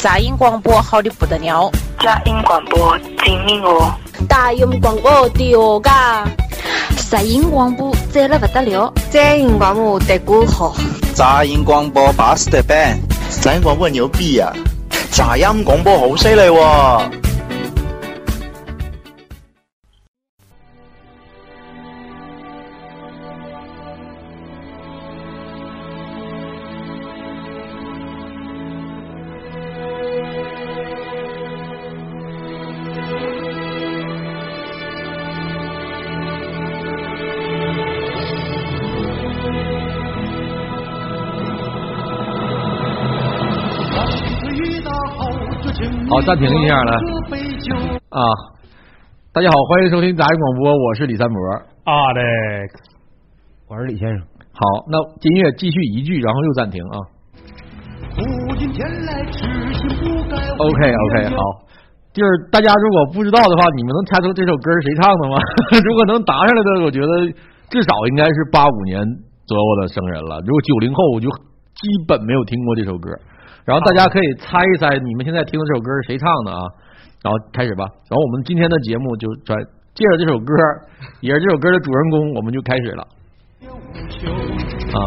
[0.00, 3.92] 杂音广播好的不得了，杂音广播精明哦，
[4.28, 6.24] 大音广播屌嘎，
[7.10, 10.76] 杂音广播赞了不得了，杂音广播得过好，
[11.14, 12.96] 杂音广播巴适的板，
[13.42, 14.52] 杂音广播牛逼呀，
[15.10, 17.27] 杂音广播好犀利喎。
[46.28, 46.92] 暂停一下来
[48.12, 48.20] 啊！
[49.32, 51.40] 大家好，欢迎收听杂音广播，我是李三博
[51.88, 52.68] ，Alex，
[53.64, 54.20] 我是李先生。
[54.52, 54.60] 好，
[54.92, 56.96] 那音乐继续一句，然后又暂停啊。
[60.60, 61.40] OK OK，好，
[62.12, 65.40] 就是大家如果不知道的话，你们能猜出这首歌是谁唱的吗？
[65.80, 67.24] 如果能答上来的，我觉得
[67.72, 69.00] 至少应该是八五年
[69.48, 70.44] 左右的生人了。
[70.44, 71.30] 如果九零后，我就
[71.72, 73.08] 基本没有听过这首歌。
[73.68, 76.64] 然后大家可以猜一猜，你们现在听的这首歌是谁唱的啊？
[77.20, 77.84] 然后开始吧。
[78.08, 79.52] 然后我们今天的节目就转
[79.92, 80.54] 借着这首歌，
[81.20, 83.04] 也是这首歌的主人公，我们就开始了。
[84.88, 84.98] 啊，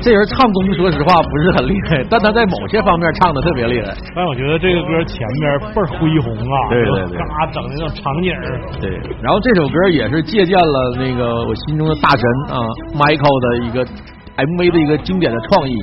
[0.00, 3.92] 这人唱功说实话不是很厉害，但他在某些方面唱的特别厉害。
[4.16, 8.32] 但我觉得这个歌前面倍儿恢宏啊，对对对，嘎整那种场景。
[8.80, 12.64] 对，然后这首歌也是借鉴了那个我心中的大神啊
[12.96, 13.84] ，Michael 的一个。
[14.36, 15.74] M V 的一个经典的创意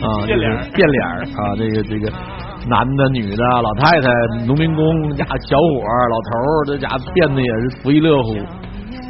[0.00, 2.12] 啊，变脸变脸啊，这个这个
[2.68, 4.08] 男的、女的、老太太、
[4.46, 8.38] 农民工家小伙、老头这家变的也是不亦乐乎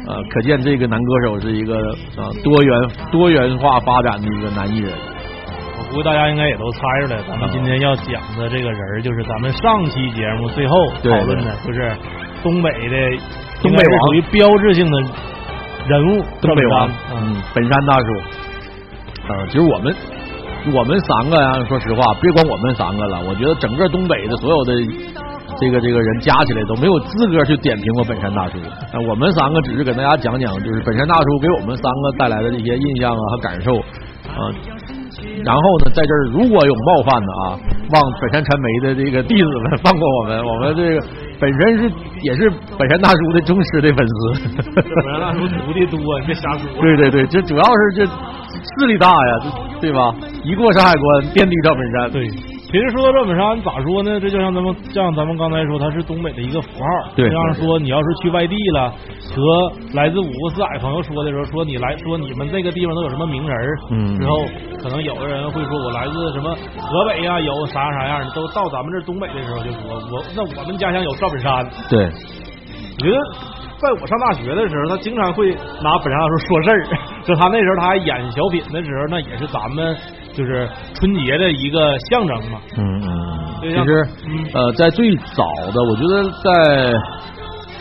[0.09, 1.75] 啊，可见这个男歌手是一个
[2.17, 4.91] 啊多元多元化发展的一个男艺人。
[5.77, 11.95] 我估计大家应该也都猜出来，咱们今天要讲的这个人就是咱们上期节目最后讨论的，就是
[12.41, 13.17] 东北的
[13.61, 15.01] 东北王，属于标志性的
[15.87, 18.05] 人物，东北王，嗯，本山大叔。
[19.29, 19.95] 嗯，其实我们
[20.73, 24.73] 我们三个呀，说实话，别管我们三个了，我觉得整个东北的所有的
[25.59, 28.57] 这个这个人加起来都没有资格去点评过本山大叔。
[29.07, 34.49] 我们三个只是给大家讲讲，就是本山大叔给我们三个带来的这些印象啊和感受啊。
[35.43, 37.43] 然后呢，在这儿如果有冒犯的啊，
[37.91, 41.07] 望本山传媒的这个弟子们放过我们，我们这个
[41.39, 41.91] 本身是
[42.23, 44.51] 也是本山大叔的忠实的粉丝。
[44.73, 46.81] 本山大叔徒弟多，你别瞎说。
[46.81, 48.07] 对对对，这主要是这。
[48.59, 49.33] 势力大呀，
[49.81, 50.13] 对吧？
[50.43, 52.11] 一过山海关，遍地赵本山。
[52.11, 54.19] 对，其实说到赵本山，咋说呢？
[54.19, 57.11] 这就像咱们像咱们刚才说，他是东北的一个符号。
[57.15, 58.93] 对，像说你要是去外地了，
[59.35, 63.57] 和来自五湖四海朋友说的时候，说你来说你们这个地方都有什么名人？
[63.91, 64.19] 嗯。
[64.19, 64.45] 之后
[64.81, 69.81] 可能有的人会说我来自什么河北呀，有啥啥样的，都到咱们这东北的时候就说
[70.11, 71.65] 我那我们家乡有赵本山。
[71.89, 73.58] 对，我觉得。
[73.81, 76.87] 在我上大学的时候，他经常会拿本山大叔说事儿。
[77.23, 79.95] 就他那时候他还演小品的时候，那也是咱们
[80.33, 82.59] 就是春节的一个象征嘛。
[82.77, 83.09] 嗯嗯。
[83.61, 84.07] 其实
[84.53, 86.93] 呃，在最早的，我觉得在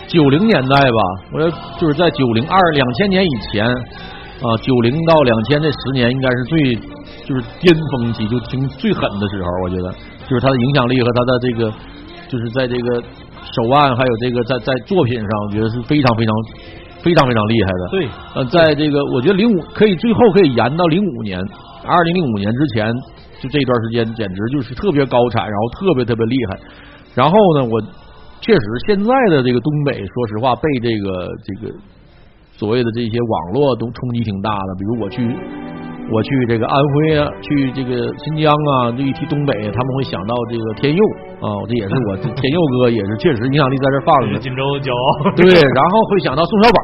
[0.06, 1.00] 九零年代吧，
[1.32, 1.50] 我觉得
[1.80, 6.74] 就是在九零二两千年以前啊，九零到两千这十年应该是最
[7.26, 9.48] 就是巅峰期，就挺最狠的时候。
[9.64, 9.90] 我觉得
[10.28, 11.72] 就是他的影响力和他的这个
[12.28, 13.02] 就是在这个。
[13.54, 16.34] 手腕还有这个在在作品上，我觉得是非常非常
[17.02, 17.88] 非常非常厉害的。
[17.90, 21.40] 对，呃，在这个我觉得零五可以最后可以延到零五年，
[21.84, 22.92] 二零零五年之前，
[23.40, 26.58] 就这段时间简直就是特别高产，然后特别特别厉害。
[27.14, 27.80] 然后呢，我
[28.40, 31.74] 确实现在的这个东北，说实话被这个这个
[32.52, 34.74] 所谓的这些网络都冲击挺大的。
[34.78, 35.77] 比如我去。
[36.10, 37.92] 我去这个安徽啊，去这个
[38.24, 41.02] 新疆啊，这一提东北，他们会想到这个天佑
[41.44, 44.38] 啊，这也是我 天佑哥，也是确实影响力在这放着。
[44.40, 45.30] 锦州骄傲。
[45.36, 46.80] 对，然后会想到宋小宝，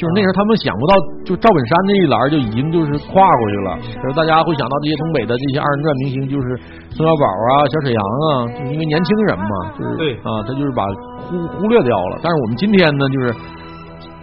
[0.00, 0.92] 就是那时候他们想不到，
[1.28, 3.68] 就赵本山那一栏就已经就是跨过去了。
[4.00, 6.56] 就是大家会想到这些东北的这些二人转明星，就是
[6.96, 8.26] 宋小宝啊、小沈阳啊，
[8.72, 10.80] 因为年轻人嘛，就是对啊，他就是把
[11.28, 12.16] 忽忽略掉了。
[12.24, 13.60] 但是我们今天呢，就是。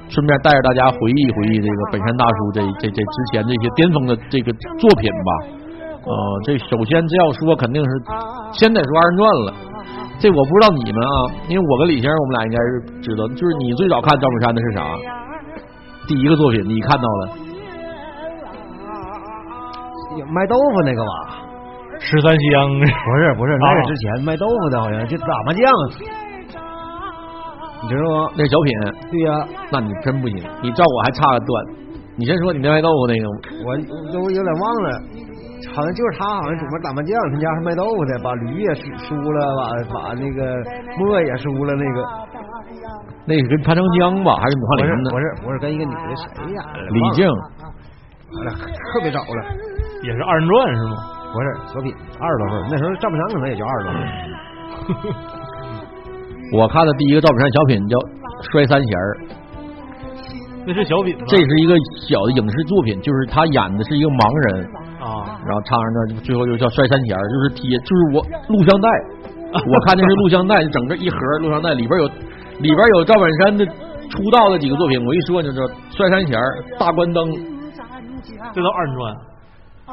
[0.10, 5.32] 顺便带着大家回忆回忆这个本山大叔这这这之前这些巅峰的这个作品吧。
[6.02, 6.14] 呃，
[6.44, 7.90] 这首先这要说肯定是
[8.52, 9.54] 先得说二人转了。
[10.20, 14.84] 这我不知道你们啊，因为我跟李先生我们俩应该是知道，就是你最早看赵本山的是啥？
[16.08, 17.30] 第一个作品你看到了？
[20.34, 21.12] 卖豆腐那个吧？
[22.00, 22.70] 十三香？
[22.80, 25.64] 不是不是，那是之前卖豆腐的，好像就打麻将。
[27.82, 28.32] 你知道吗？
[28.36, 28.70] 那是小品。
[29.12, 29.32] 对呀，
[29.72, 31.50] 那你真不行，你照我还差个段。
[32.18, 33.26] 你先说你那卖豆腐那个。
[33.66, 33.78] 我
[34.12, 34.88] 都有点忘了。
[35.76, 39.62] 好像就是他，好像专门打麻将，他家是卖豆腐的，把驴也输输了，把
[39.94, 40.56] 把那个
[40.98, 42.04] 磨也输了，那个
[43.28, 45.12] 那是跟潘长江吧，还是武汉不是林的？
[45.12, 46.80] 不是不是跟一个女的谁演的？
[46.90, 48.52] 李静，完了，
[48.94, 49.40] 特别早了，
[50.04, 50.96] 也是二人转是吗？
[51.34, 54.00] 不是小品，二十多岁，那时候赵本山可能也就二十多岁。
[56.52, 57.98] 我看的第一个赵本山小品叫
[58.52, 59.10] 《摔三弦儿》，
[60.66, 61.24] 那是小品吗？
[61.28, 61.78] 这是一个
[62.10, 64.66] 小的影视作品，就是他演的是一个盲人，
[64.98, 68.18] 啊，然后唱上那最后就叫摔三弦儿，就是贴，就是我
[68.50, 68.90] 录像带，
[69.54, 72.06] 我看的是录像带，整个一盒录像带里边有
[72.66, 73.62] 里边有赵本山的
[74.10, 76.46] 出道的几个作品，我一说你就知道，摔三弦儿、
[76.80, 77.30] 大关灯，
[78.54, 79.29] 这都二人转。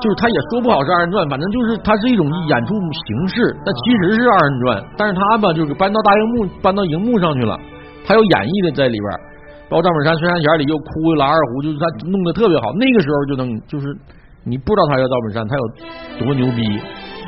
[0.00, 2.74] 就是他也说不好是二人转，反正就是它是一种演出
[3.08, 7.58] 形式，但其实是二人转，但是他吧就是搬到大荧幕搬到荧幕上去了，
[8.04, 9.16] 他有演绎的在里边儿，
[9.68, 13.88] 包括赵本山孙三弦儿里又哭又拉二胡，就是他弄得特别好，那个时候就能就是
[14.44, 15.64] 你不知道他叫赵本山，他有
[16.22, 16.62] 多牛逼，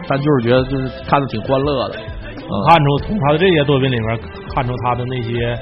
[0.06, 1.96] 但就是觉得就是看的挺欢乐的，
[2.36, 4.06] 嗯，看出从他的这些作品里面
[4.54, 5.56] 看出他的那些，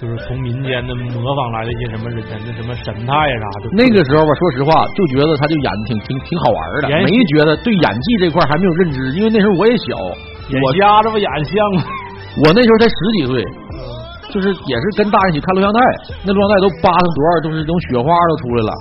[0.00, 3.68] 就是从民间的模仿来的一些什么人的什么神态呀啥的。
[3.76, 11.84] 那个时候吧，说实话，就觉得他就演的挺挺挺好玩的，演没觉得对演技这块还没有认知，因为那时候我也小，我家这不演像吗？
[12.40, 13.44] 我那时候才十几岁，
[14.32, 15.80] 就是也是跟大人一起看录像带，
[16.24, 18.72] 那录像带都扒成多少，都是那种雪花都出来了。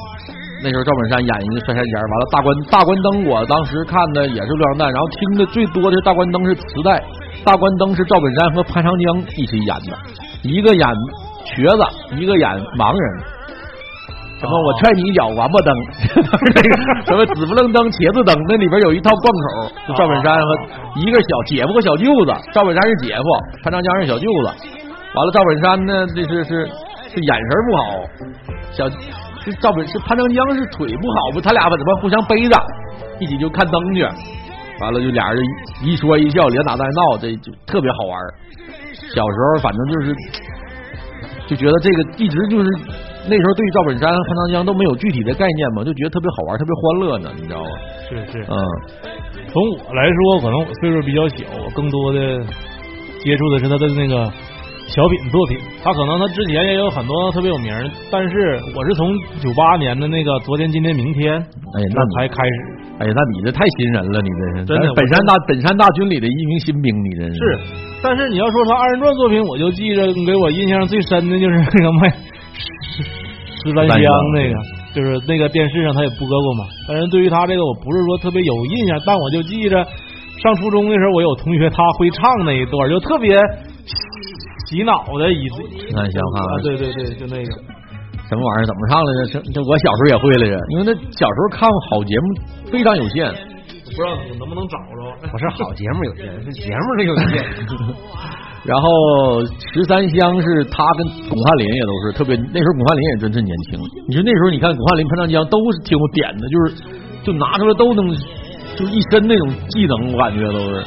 [0.63, 7.03] 那时候赵本山演一个摔三尖儿，完了大关大关灯，我当时看的也是录像带，然后听的最多的是大关灯是磁带，
[7.43, 9.99] 大关灯是赵本山和潘长江一起演的，
[10.43, 10.87] 一个演
[11.45, 13.03] 瘸子，一个演盲人。
[14.39, 14.55] 什么？
[14.63, 15.75] 我踹你一脚，王八灯，
[16.55, 16.69] 那 个
[17.03, 20.47] 什么紫不愣登、茄子灯，那里边有一套贯口，就赵本山和
[20.95, 23.27] 一个小姐夫和小舅子，赵本山是姐夫，
[23.63, 24.47] 潘长江是小舅子。
[25.11, 26.51] 完了，赵本山呢，这是是
[27.11, 27.83] 是眼神不好，
[28.71, 28.87] 小
[29.43, 32.55] 是赵本是潘长江是腿不好不，他俩把怎么互相背着，
[33.19, 34.07] 一起就看灯去。
[34.81, 35.43] 完了就俩人
[35.83, 38.19] 一说一笑，连打带闹，这就特别好玩。
[39.13, 40.15] 小时候反正就是
[41.47, 42.65] 就觉得这个一直就是
[43.27, 47.69] 那时候对赵本山、潘长江都没有具体的概念嘛，就觉得特别好玩，特别欢乐呢，你知道吗？
[48.07, 48.55] 是是，嗯，
[49.51, 52.39] 从我来说，可能我岁数比较小，我更多的
[53.23, 54.31] 接触的是他的那个
[54.89, 55.57] 小品作品。
[55.83, 57.71] 他可能他之前也有很多特别有名，
[58.11, 62.57] 但是我是从九八年的那个昨天、今天、明天，哎，那才开始。
[62.99, 67.39] 哎呀，那你这太新人了，你这是真的本山大本山大军里的一名新兵，你这是，
[68.03, 73.03] 但是你要说他二人转作品，我就记着给我印象最深的就是那个卖十
[73.63, 73.97] 十兰香
[74.35, 74.55] 那个，
[74.91, 76.65] 就是那个电视上他也播过嘛。
[76.89, 79.81] 但是对于他这个，我不是说特别有印象，但我就记着
[80.43, 83.39] 上初中的时候，我有同学他会唱那一段，就特别
[84.69, 85.55] 洗脑的一十
[85.97, 87.49] 兰香哈，啊，对对对，就那个。
[88.29, 88.65] 什么玩意儿？
[88.69, 89.41] 怎么唱来着？
[89.41, 92.25] 这这我小时候也会来着，因为那小时候看好节目
[92.69, 93.25] 非常有限。
[93.89, 95.01] 不知道能不能找着？
[95.33, 97.43] 不是好节目有限，是节目是有限。
[98.69, 99.41] 然后
[99.73, 103.79] 十三香是他跟巩汉林也都是特别，那时候巩汉林也真是年轻。
[104.07, 106.83] 你说那时候你看巩汉林、潘长江都是挺有点的，就是
[107.23, 108.13] 就拿出来都能，
[108.77, 110.85] 就是一身那种技能，我感觉都是，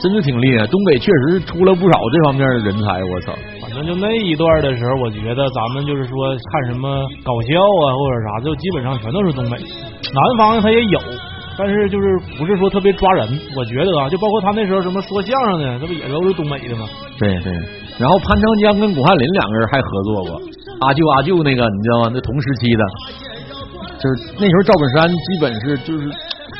[0.00, 0.66] 真是挺厉害。
[0.66, 3.32] 东北确实出了不少这方面的人才，我操。
[3.60, 9.56] 反正就那一段的时候，我觉得咱们就是说看什么搞笑啊或者啥，就基本上全都是东北。
[9.60, 10.98] 南方他也有，
[11.56, 12.06] 但是就是
[12.38, 13.28] 不是说特别抓人。
[13.56, 16.88] 我觉得啊，就包括他那时候什么说相声的，这不也都是东北的吗？
[17.18, 17.52] 对对。
[17.98, 20.40] 然后潘长江跟巩汉林两个人还合作过，
[20.80, 22.10] 阿舅阿舅那个你知道吗？
[22.14, 22.82] 那同时期的，
[24.00, 26.08] 就是那时候赵本山基本是就是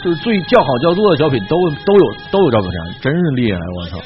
[0.03, 3.99] 就是最叫好叫座的小品都都有都有赵本山，真是厉害，我操！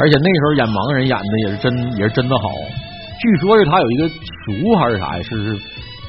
[0.00, 2.48] 而且那时候演盲人演的也是真也是真的好，
[3.20, 5.48] 据说是他有一个叔还是啥呀，是是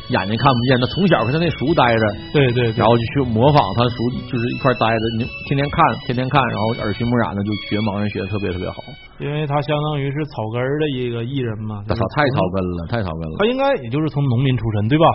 [0.09, 3.97] 眼睛看不见，他从小跟他那叔待着，对对，然后就去模仿他叔，
[4.29, 8.81] 就是一块待着，你天天看天天看，然后耳濡目染的就学盲人学的特别特别好。
[9.19, 13.35] 因为他相当于是草根的一个艺人嘛，我操，太草根了，太草根了。
[13.39, 15.05] 他应该也就是从农民出身，对吧？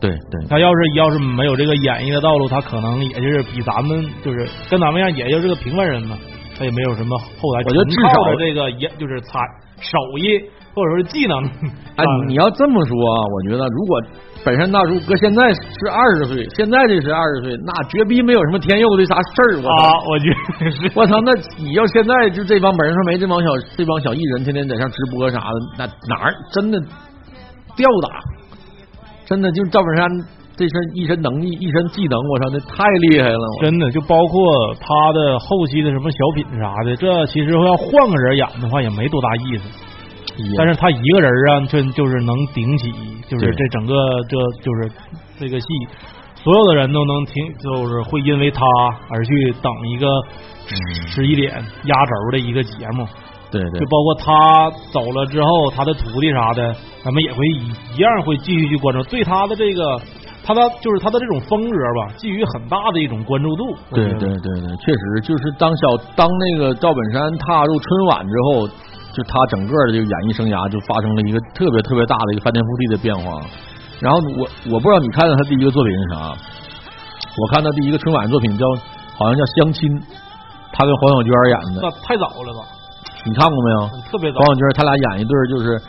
[0.00, 0.48] 对对。
[0.48, 6.16] 他要是要是没有这个演艺的道路，他可能也就是比咱们就是跟咱们一样，也就是个平凡人嘛。
[6.58, 9.38] 他也没有什么后来，我觉得至少这个也就是才
[9.80, 10.42] 手艺
[10.74, 11.38] 或者说是技能。
[11.94, 14.02] 哎，你要这么说啊，我觉得如果
[14.44, 19.56] 本山大叔搁现在是二十岁，现在这是二十岁，那绝逼没有什么天佑的啥事儿。
[19.58, 20.90] 我操，我觉得是。
[20.98, 26.80] 我操，那你要现在就这帮本山没这帮小这帮小艺人，天天在上直播啥的，那哪儿真的
[27.76, 28.18] 吊打？
[29.28, 30.08] 真的就赵本山。
[30.58, 33.38] 这身一身能力，一身技能，我操，那太厉害了！
[33.60, 39.62] 真的，就包括他的后期的什么小品啥的，这其实要换个人演的话，也没多大意思。
[40.56, 42.92] 但是他一个人啊，这就是能顶起，
[43.28, 43.94] 就是这整个
[44.28, 44.90] 这就是
[45.38, 45.66] 这个戏。
[46.34, 48.64] 所有的人都能听，就是会因为他
[49.10, 50.08] 而去等一个
[51.06, 51.52] 十一点
[51.84, 53.06] 压轴的一个节目。
[53.50, 56.74] 对对就，包括他走了之后，他的徒弟啥的，
[57.04, 60.00] 咱们也会一一样会继续去关注，对他的这个，
[60.44, 63.74] 他的就是他的这种风格吧，寄予很大的一种关注度。
[63.90, 68.68] 对对对对，确实就是当小当那个赵本山踏入春晚之后，
[69.12, 73.40] 就他整个的这个演艺生涯就发生了一个特别特别大的一个翻天覆地的变化。
[73.98, 78.64] 然后我我不知道你看到他第一个作品是啥，我看他第一个春晚作品叫
[79.16, 79.90] 好像叫《相亲》，
[80.70, 82.77] 他跟黄小娟演的，那太早了吧？
[83.28, 83.88] 你看过没有？
[84.10, 84.46] 特别早黄。
[84.48, 85.80] 小军他俩演一对儿就是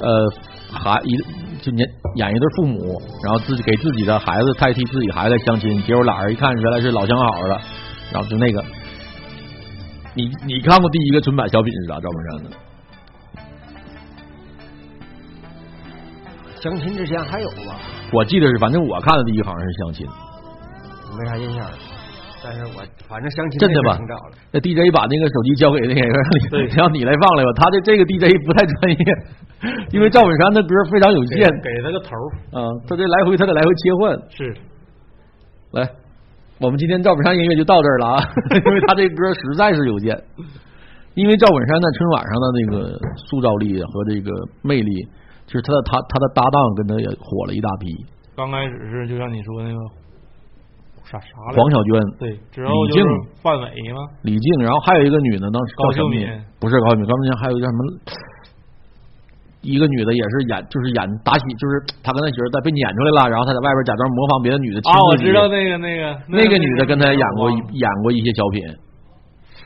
[0.00, 0.30] 呃
[0.70, 1.16] 孩一
[1.62, 7.60] 就年演一对父母，然后自己给自己的孩子代替自己孩子相亲，结果俩人一看原来是老相好了，
[8.12, 8.62] 然后就那个，
[10.14, 11.94] 你你看过第一个春版小品是啥？
[11.94, 12.56] 赵本山的？
[16.60, 17.76] 相亲之前还有吧？
[18.12, 20.06] 我记得是，反正我看的第一个好像是相亲，
[21.18, 21.72] 没啥印象了。
[22.52, 23.96] 但是我反正相亲真的吧。
[24.52, 29.00] 那 DJ 把那个手机交给那个让对你 让你来放来吧，他的这个 DJ 不太专业，
[29.92, 34.12] 因为赵本山的歌非常有给限，给他个头儿啊，他这来回他得来回切换。
[34.28, 34.54] 是
[35.72, 35.88] 来，
[36.60, 38.16] 我们今天赵本山音乐就到这儿了啊，
[38.52, 40.12] 因为他这歌实在是有限。
[41.14, 44.30] 因为赵本山在春晚上的那个塑造力和这个
[44.62, 45.06] 魅力，
[45.46, 47.88] 就是他的他他的搭档跟他也火了一大批，
[48.36, 49.78] 刚开始是就像你说那个
[51.04, 53.04] 啥啥来着黄小娟、对，之后就是李静
[53.42, 57.80] 范伟吗，李静，然后还有一个女的，当时高秀叫什么名敏不是高秀敏，高秀敏还有一个叫什么？
[59.62, 68.58] 一个女的也是演，就是演打喜，就是她跟他媳妇在被撵出来了，然后她在外边假装模仿别的女的亲啊，我自己知道那个那个那个女的跟她演过演过一些小品，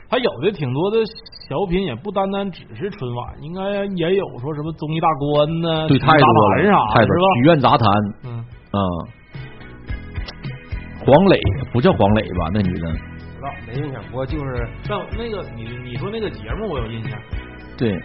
[0.09, 1.01] 他有的挺多的
[1.49, 7.17] 小品，也不单单只是春晚，应该也有说什么综艺大观呢、对，太多了，盘啥的，太多了。
[7.17, 7.27] 是吧？
[7.33, 7.87] 曲苑杂谈，
[8.23, 8.79] 嗯，啊，
[11.07, 11.39] 黄磊
[11.71, 12.51] 不叫黄磊吧？
[12.53, 17.17] 那女的，不知道没印象，我就是上那个你你说那个节目我有印象，
[17.77, 17.95] 对，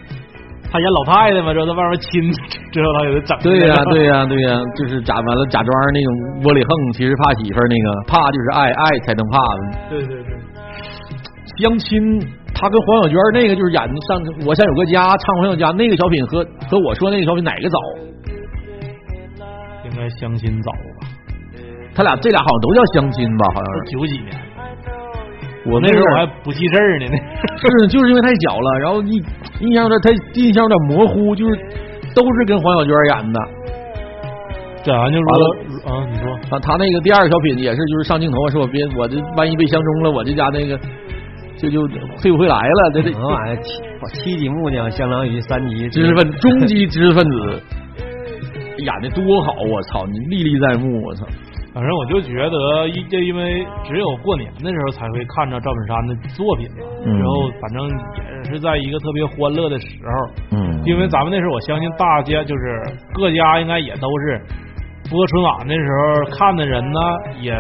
[0.71, 2.30] 他演老太太嘛，之后在外面亲，
[2.71, 6.11] 之后他给他整对呀、呀对呀、对呀、就是假完了假装那种
[6.44, 9.42] 窝里横，其实怕媳妇儿那个，怕就是爱，爱才能怕。
[9.90, 10.38] 对对对，
[11.59, 12.21] 相亲，
[12.54, 17.78] 他跟黄小娟那个就是演上我想有个家，唱黄小家那个小品和和我说那个小品哪个早？
[19.90, 20.91] 应该相亲早吧？
[21.94, 23.46] 他俩这俩好像都叫相亲吧？
[23.54, 23.92] 好像是。
[23.92, 24.32] 九几年，
[25.66, 27.06] 我那时候我还不记事儿呢，
[27.56, 29.22] 是就是因为太小了，然后印
[29.61, 31.54] 印象有点太印象有点模糊，就是
[32.14, 33.40] 都是跟黄小娟演的。
[34.84, 40.76] 这完就完说啊，你说啊，他那个第二个小品也是，就是上镜头说，我别我这万一被相中了，我这家那个
[41.56, 41.87] 就就
[42.20, 43.56] 退不回来了，这这什么玩意儿？
[43.62, 47.62] 七七级木匠相当于三级知识分 中级知识分子，
[48.78, 51.25] 演的多好，我操，你历历在目，我操。
[51.74, 60.82] 反正我就觉得，一这因为只有过年的时候才会看着赵本山的作品嘛，嗯然后反正也是在一个特别欢乐的时候，嗯。
[60.84, 62.82] 因为咱们那时候我相信大家就是
[63.14, 64.40] 各家应该也都是
[65.10, 67.00] 播春晚的时候看的人呢，
[67.40, 67.56] 也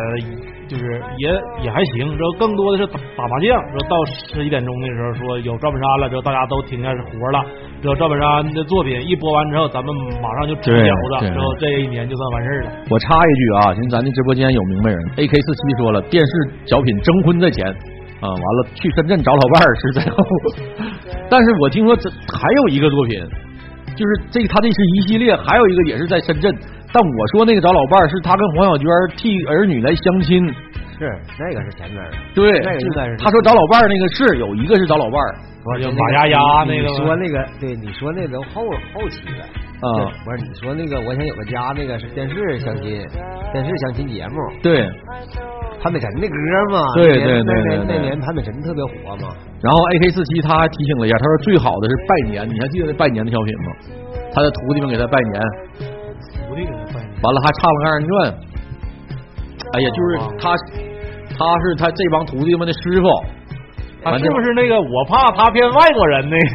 [0.72, 0.84] 就是
[1.18, 1.28] 也
[1.64, 3.94] 也还行，然后更多的是打打麻将，然后到
[4.32, 7.44] 十一点钟的时候说有赵本山了，之后大家都听见是活了，
[7.82, 9.92] 之后赵本山的作品一播完之后，咱们
[10.24, 12.68] 马上就吃对饺子，然后这一年就算完事儿了。
[12.88, 16.32] 我插一句啊，现在咱的直播间有明白人，AK 四七说了，电视
[16.64, 17.68] 小品征婚在前
[18.24, 20.16] 啊，完了去深圳找老伴儿是在后。
[21.28, 23.20] 但是我听说这还有一个作品，
[23.92, 26.48] 就是这他这是一系列，还有一个也是在深圳。
[26.92, 30.46] 但我说那个找老伴儿是他跟黄小娟替儿女来相亲，
[30.98, 35.34] 是那个是前面的，对，那个应该是他说找老伴儿那个是有一个是找老伴儿
[35.80, 39.42] 就不是那马丫丫那个吗你说那个，对，你说那个后后期的
[39.82, 42.84] 啊，不是你说那个我想有个家，那个是电视相亲，
[43.52, 44.88] 电视相亲节目，对。
[45.82, 46.34] 潘美辰的歌
[46.70, 53.72] 嘛，对对对对对那年那年潘美辰特别火嘛，然后 AK 四七他还提醒了一下，他说最好的是拜年，你还记得那拜年的小品吗？
[54.32, 55.42] 他的徒弟们给他拜年，
[57.22, 58.34] 完了还唱了个二人转。
[59.74, 60.56] 哎呀，就是他，
[61.38, 63.08] 他是他这帮徒弟们的师傅。
[64.04, 66.46] 他是不是那个我怕他骗外国人那个？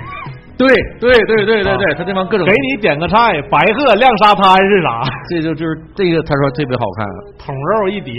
[0.58, 0.68] 对
[1.00, 5.02] 对对对对对，他这帮各种给你点个菜，白鹤亮沙滩是啥？
[5.30, 7.08] 这就就是这个，他说特别好看。
[7.40, 8.14] 桶肉一碟，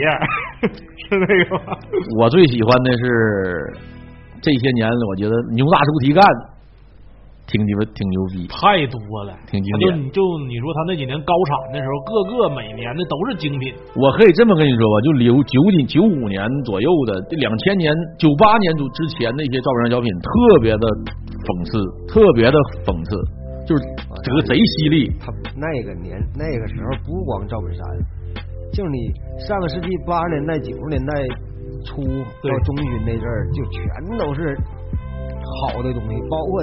[0.63, 1.77] 是那个吗？
[2.21, 3.75] 我最喜欢的是
[4.41, 6.25] 这些年，我觉得牛大猪蹄干
[7.49, 9.89] 挺牛挺牛逼，太多了，挺经典。
[9.89, 13.73] 就你就你说他那几年高产的时候，各个每年的都是精品。
[13.97, 17.89] 我可以这么跟你说吧，就留九几九五年左右的，两千年、
[18.21, 20.85] 九八年左之前那些赵本山小品，特别的
[21.49, 23.17] 讽刺，特别的讽刺，
[23.65, 23.81] 就是
[24.21, 25.09] 这个贼犀利。
[25.17, 27.81] 他那个年那个时候不光赵本山，
[28.77, 29.09] 就你
[29.41, 31.13] 上个世纪八十年代、九十年代
[31.89, 33.81] 初到中旬那阵儿，就全
[34.21, 34.53] 都是
[35.65, 36.61] 好的东西，包括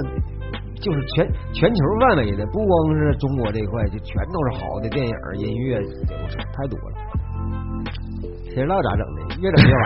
[0.86, 6.94] 就是全全球范围的，不光是中国这一块，就全都是好的电影、音乐，我操太多了。
[8.54, 9.18] 谁知道咋整的？
[9.42, 9.84] 越整越完。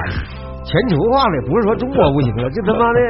[0.61, 3.00] 全球化了，不是说中国不行了，就他妈的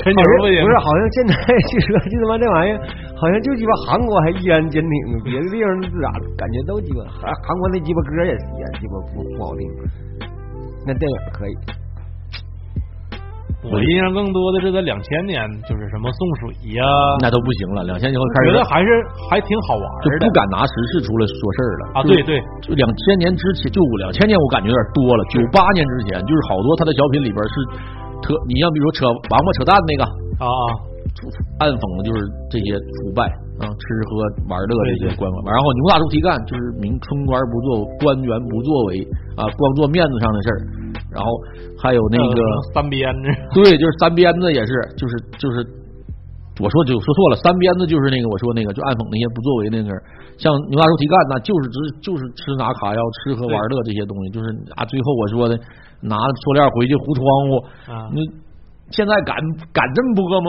[0.00, 1.34] 全球不行不是，好像现在
[1.68, 2.80] 就说就他妈这玩意儿，
[3.20, 6.08] 好像就鸡巴韩国还依然坚挺，别的地方是咋
[6.40, 9.68] 感觉都鸡巴韩韩国那鸡巴歌也也鸡巴不不好听，
[10.86, 11.52] 那电影可以。
[13.62, 15.38] 我印象更多的是在两千年，
[15.70, 16.82] 就是什么送水呀、
[17.22, 17.86] 那都不行了。
[17.86, 18.90] 两千年后我开始觉得还是
[19.30, 22.02] 还挺好玩的就不敢拿时事出来说事儿了啊。
[22.02, 25.22] 就是对对，就两千年之前，就两千年我感觉有点多了。
[25.30, 27.54] 九八年之前，就是好多他的小品里边是
[28.18, 30.02] 特，你像比如说扯王八扯淡那个
[30.42, 30.62] 啊啊，
[31.62, 32.18] 暗讽的就是
[32.50, 33.30] 这些腐败
[33.62, 35.38] 啊，吃喝玩乐这些官官。
[35.54, 39.06] 然后牛大猪蹄干就是明村官不作，官员不作为
[39.38, 40.58] 啊，光做面子上的事儿。
[41.14, 41.28] 然后
[41.78, 42.40] 还有那个
[42.74, 45.56] 三鞭子， 对，就是三鞭子也是，就是就是，
[46.60, 49.90] 我说就说错了，三鞭子就是那个我说那个就暗讽那些不作为那个，
[50.36, 55.56] 像牛大叔提干那就是只就是吃拿卡要吃喝玩乐这些东西，就是啊，最后我说的
[56.00, 57.50] 拿塑料回去糊窗户，
[57.92, 58.08] 啊。
[58.12, 58.20] 你
[58.90, 59.36] 现在敢
[59.72, 60.48] 敢这么播吗？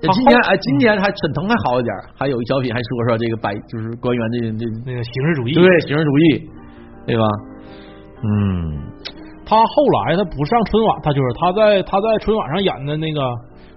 [0.00, 4.64] 今年哎，今年还沈腾还好一点，还有一小品还说说这个白就是官员这这。
[4.86, 6.50] 那个形式主义，对形式主义，
[7.04, 7.24] 对吧？
[8.22, 8.92] 嗯，
[9.46, 13.20] 他后来他不上春晚，他就是他在他在春晚上演的那个，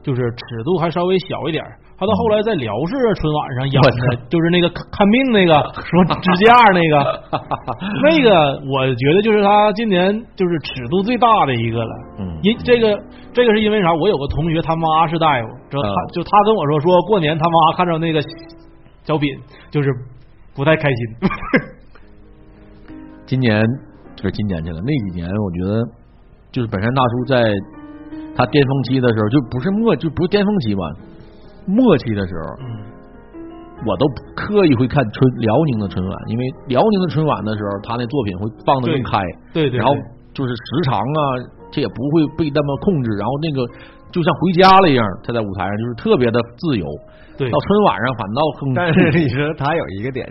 [0.01, 1.63] 就是尺度还稍微小一点。
[1.95, 5.53] 他到后来在辽视春晚上演的，就是那个看看病那个
[5.85, 7.23] 说支架那个，
[8.03, 11.91] 那个我觉得就是他今年就是尺度最大的一个了。
[12.19, 12.99] 嗯，因这个
[13.31, 13.93] 这个是因为啥？
[13.93, 18.19] 我有个同学他妈是大夫，知道他啊就他跟我说说过年他妈看着那个
[19.05, 19.29] 小品
[19.71, 19.89] 就是
[20.55, 21.29] 不太开心。
[23.25, 23.63] 今年
[24.23, 25.83] 不是今年去了，那几年我觉得
[26.49, 27.51] 就是本山大叔在
[28.33, 30.81] 他巅峰期的时候，就不是末就不是巅峰期吧，
[31.67, 33.43] 末期的时候，嗯，
[33.85, 39.19] 我都刻意会看春辽宁的春晚，因为辽宁的春晚的时候，他那作品会放得更开，
[39.51, 39.93] 对对，然后
[40.33, 41.19] 就是时长啊，
[41.69, 43.67] 这也不会被那么控制，然后那个
[44.09, 46.87] 就像回家了一样，他在舞台上就是特别的自由。
[47.35, 50.25] 对到春晚上反倒更，但是你说他有一个点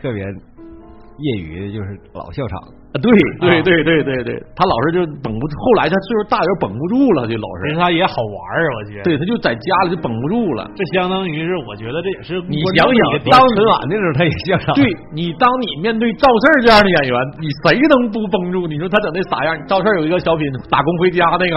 [0.00, 2.60] 特别业余的，就是老笑场。
[2.92, 9.04] 啊，对对对对对对，他老是就绷不住，后来他岁数大点绷不住了，就老是，他也好玩儿，我觉得。
[9.04, 10.64] 对，他就在家里就绷不住了。
[10.76, 14.72] 这相当于是，我觉得这也是你想想当点春晚的时候他也相声。
[14.74, 18.66] 对你，当你面对赵四这样的演员，你谁能不绷住？
[18.66, 19.52] 你说他整那啥样？
[19.68, 21.56] 赵四有一个小品《打工回家》那个，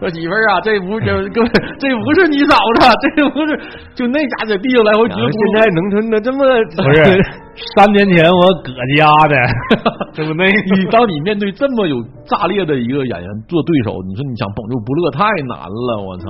[0.00, 1.40] 说媳妇儿啊，这不是这
[1.78, 2.82] 这不是你嫂子，
[3.14, 3.50] 这不是
[3.94, 5.28] 就那家在地上来回然直呼。
[5.28, 6.40] 后现在农村的这么
[6.82, 6.98] 不是
[7.76, 9.34] 三年前我搁家的，
[10.16, 10.46] 这不那
[10.80, 16.24] 你当你面对这么有炸裂的一个演员做对手，你说你想绷住不乐太难了，我操！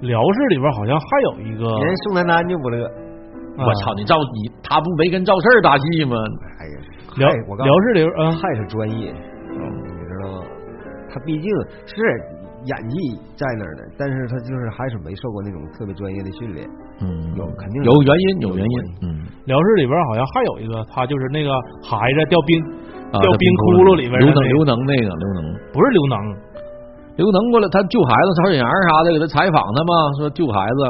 [0.00, 2.86] 辽视里边好像还有一个，人宋丹丹就不乐。
[3.58, 6.16] 我操，你赵你他不没跟赵四儿搭戏吗？
[6.60, 6.76] 哎呀，
[7.16, 10.44] 辽我辽视里边嗯还是专业，你知道吗？
[11.08, 11.50] 他毕竟
[11.86, 11.96] 是
[12.66, 12.94] 演技
[13.38, 16.66] 在那儿的，但是他就是还是没受过那种特别专业的训练。
[17.00, 17.06] 嗯，
[17.38, 18.76] 有肯定有原因，有原因。
[19.06, 21.52] 嗯，辽视里边好像还有一个，他就是那个
[21.84, 22.58] 孩子掉冰
[23.12, 24.52] 啊掉冰窟窿里边刘能的那个。
[24.52, 25.40] 刘能那个刘能。
[25.72, 26.16] 不是刘能，
[27.16, 30.80] 刘能过来，他救孩子曹雪阳啥的给他采访他嘛，说救孩子。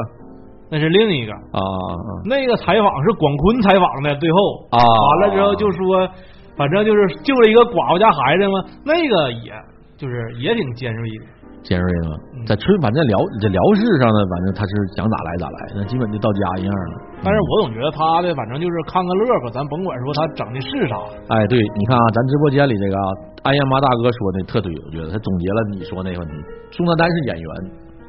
[0.69, 1.31] 那是另一个。
[1.31, 1.91] 啊啊。
[2.25, 4.37] 那个采访是广坤采访的，最后。
[4.71, 6.07] 啊完了之后就说，
[6.55, 9.51] 反正就是救了一个寡妇家孩子嘛，那个也
[9.97, 11.25] 就是也挺尖锐的。
[11.67, 12.07] 尖锐的
[12.47, 16.95] 在春反正辽这辽视上呢，反正他是想咋来咋来，那基本就到家一样了。
[17.19, 20.95] 但是我总觉得他的反正就是看个乐呵，咱甭管说他整的是啥，
[21.27, 23.07] 哎，对，你看啊，咱直播间里这个啊，
[23.43, 26.33] 安阳麻大哥说的特对，我觉得他总结了你说那个问题。
[26.71, 27.49] 宋丹丹是演员，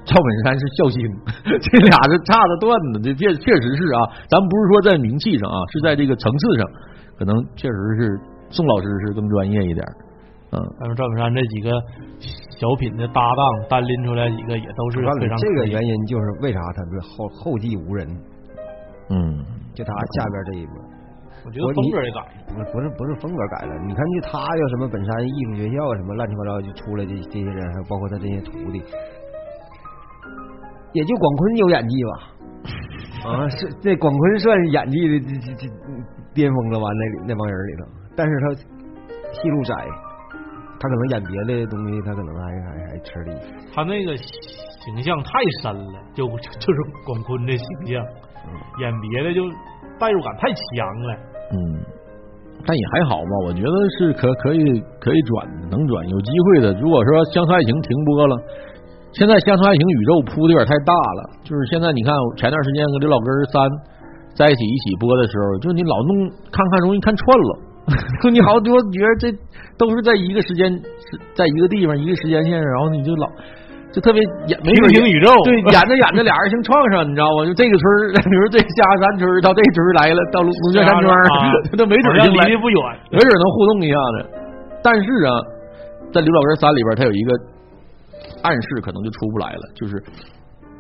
[0.07, 1.03] 赵本山是笑星，
[1.59, 6.63] 这俩是差的段子，这确确实是啊，咱不是说在名气上啊，是在这个层次上，
[7.19, 8.21] 可能确实是
[8.55, 9.83] 宋老师是更专业一点。
[10.51, 11.71] 嗯，但是赵本山这几个
[12.57, 18.09] 小品的搭档单拎出来几个也都是非常，这个原因就是为啥他是后后继无人，
[19.11, 20.75] 嗯，就他下边这一波。
[21.45, 22.29] 我觉得风格也改了。
[22.49, 28.83] 不是不是不是风格改了，你看就他有什么本山艺术学校什么乱七八糟就出来这这些人，还有包括他这些徒弟，
[30.95, 32.11] 也就广坤有演技吧。
[33.29, 35.69] 啊，是这广坤算是演技的这这这
[36.35, 36.87] 巅峰了吧？
[36.89, 37.85] 那里那帮人里头，
[38.17, 38.55] 但是他
[39.33, 39.75] 戏路窄，
[40.81, 43.33] 他可能演别的东西，他可能还还还吃力。
[43.75, 47.99] 他那个形象太深了，就就是广坤的形象，
[48.81, 49.43] 演别的就
[49.99, 51.11] 代入感太强了。
[51.51, 51.57] 嗯，
[52.65, 54.63] 但也还好吧，我觉得是可可以
[55.01, 56.73] 可以转，能转，有机会的。
[56.81, 58.35] 如果说《乡村爱情》停播了，
[59.11, 63.57] 现在《乡村爱情》宇宙铺的有点太大了，就是现在你看前段时间跟刘老根三
[64.39, 67.51] 在一起一起播的时候，就你老弄看看容易看串了，
[68.31, 69.33] 你好多觉得这
[69.79, 70.71] 都是在一个时间
[71.35, 73.29] 在一个地方一个时间线上，然后你就老。
[73.91, 77.47] 就特别演没准平行宇宙，对，演着演着俩人先撞上，你知道吗？
[77.49, 81.09] 就这个村儿， 比如这下山村到这村来了，到龙泉山庄，
[81.73, 82.79] 都没准就离得不远，
[83.11, 84.29] 没准能互动一下子。
[84.85, 85.33] 但是啊，
[86.13, 87.33] 在刘老根三里边，他有一个
[88.45, 89.97] 暗示，可能就出不来了，就是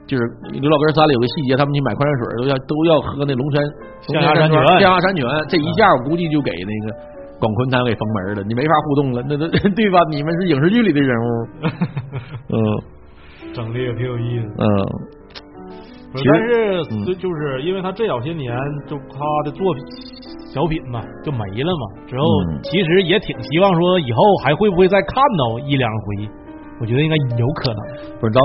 [0.08, 0.24] 就是
[0.56, 3.60] 刘老根三里有个细节，他们去买矿泉水都要都要喝那龙泉
[4.08, 6.96] 象牙山泉，象牙山泉，这一下我估计就给那个
[7.38, 10.00] 广坤他给封门了，你没法互动了，那都 对吧？
[10.10, 11.28] 你们是影视剧里的人物，
[12.56, 12.56] 嗯。
[13.54, 14.66] 整的也挺有意思，嗯，
[16.12, 18.54] 但是就就是因为他这小些年
[18.86, 19.82] 就他的作品
[20.52, 22.24] 小品嘛就没了嘛，之后
[22.62, 26.28] 其实也挺希望说以后还会不会再看到一两回，
[26.80, 27.80] 我觉得应该有可能。
[28.18, 28.40] 不是当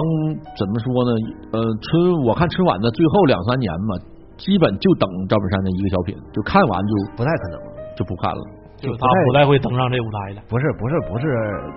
[0.57, 1.11] 怎么说呢？
[1.53, 3.95] 呃，春我看春晚的最后两三年嘛，
[4.37, 7.55] 基本就等赵本山的一个小品，就看完就不太可能
[7.95, 8.41] 就不看了，
[8.77, 10.41] 就他不太会登上这舞台了。
[10.49, 11.23] 不是不是不是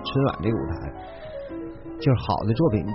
[0.03, 0.91] 春晚这个舞台，
[2.01, 2.85] 就是好的作品。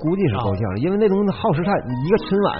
[0.00, 1.70] 估计是够呛了，因为那东西耗时太。
[1.84, 2.56] 你一个春晚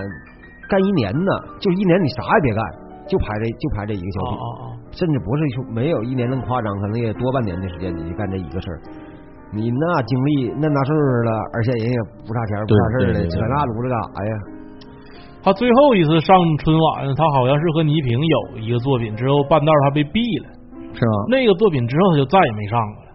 [0.68, 2.62] 干一年呢，就一年你啥也别干，
[3.08, 4.38] 就排这就排这一个小品，
[4.92, 8.78] 甚至不是说没有一年那么夸张，可能也多半年的时间你就干这一个事儿。
[9.52, 14.32] 你那经历那大岁数了，而且人也不差钱不差事的，扯那犊子干啥呀？
[15.42, 20.46] 他最后一次上春晚，他好像是和倪萍有一个作品，之后半道他被毙了，
[20.92, 21.14] 是吗？
[21.32, 23.08] 那个作品之后他就再也没上过了。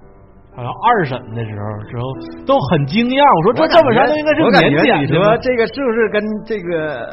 [0.55, 2.03] 好像二审的时候，之后
[2.47, 3.21] 都很惊讶。
[3.23, 4.39] 我说这赵本山都应该是
[4.71, 6.17] 年检你说这个是不是跟
[6.47, 7.03] 这个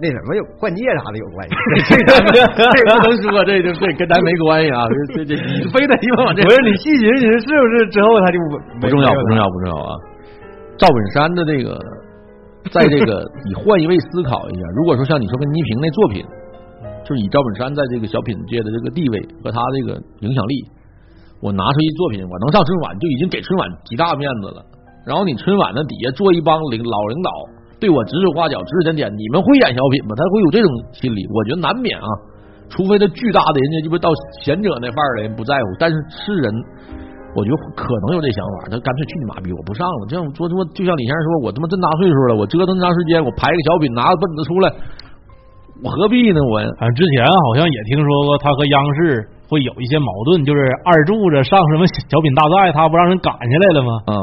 [0.00, 1.54] 那什么有换届啥的有关系？
[1.86, 4.86] 这个不能说，这就这跟咱没关系啊！
[5.14, 8.38] 这这你非得往这不是你细寻寻是不是之后他就
[8.80, 9.90] 不重要不重要不重要啊！
[10.76, 11.78] 赵本山的这个，
[12.74, 16.26] 在这个你换一位思考一下，如果说像你说跟倪萍那作品，
[17.06, 20.66] 就是以赵本山在这个小品界的这个地位和他这个影响力。
[21.42, 24.64] 我拿出一作品，我能上春晚就已经给春晚极大面子了。
[25.06, 27.30] 然后你春晚的底下坐一帮领老领导，
[27.84, 30.16] 对我指手画脚、指指点点，你们会演小品吗？
[30.16, 32.08] 他会有这种心理，我觉得难免啊。
[32.72, 34.08] 除非他巨大的人家就不到
[34.40, 36.48] 贤者那范儿的人不在乎，但是是人，
[37.36, 40.00] 我觉得可能有这想法，他干脆去你妈逼，我不上了。
[40.08, 44.66] 这样说说，就像李先生说，我他妈这么大岁数了，我折腾这么长时间，我排个小品，拿个本子出来，
[45.84, 46.40] 我何必呢？
[46.40, 49.28] 我啊，之前好像也听说过他和央视。
[49.44, 53.92] 会有一些矛盾，就是二柱子上什么小品大赛，他不让人赶下来了吗？
[54.08, 54.16] 嗯，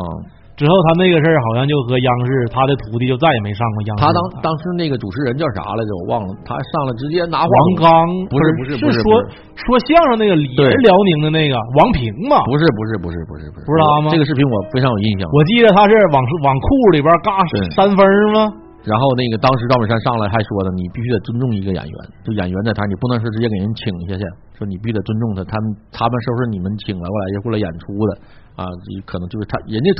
[0.62, 4.06] 之后他那个事儿好像就和央视他的徒弟就再也没上过央视。
[4.06, 5.90] 他当当时那个主持人叫啥来着？
[6.06, 6.30] 我忘了。
[6.46, 7.90] 他上来直接拿王刚，
[8.30, 9.18] 不是不是是说
[9.58, 12.46] 说相声那个李辽宁的那个王平嘛？
[12.46, 14.14] 不是不是不是不是不是，不知道吗？
[14.14, 15.26] 这个视频我非常有印象。
[15.34, 17.42] 我记得他是往往裤里边嘎
[17.74, 18.06] 三分
[18.38, 18.54] 吗？
[18.86, 21.96] 然后那个当时赵本山上来还说的，你必须得尊重一个演员，
[22.26, 24.26] 就演员在台，你不能是直接给人请下去，
[24.58, 28.10] 说你必须得尊重他，他们他们是不是你们请来过来过来演出的
[28.56, 28.66] 啊？
[29.06, 30.00] 可能就是他人家特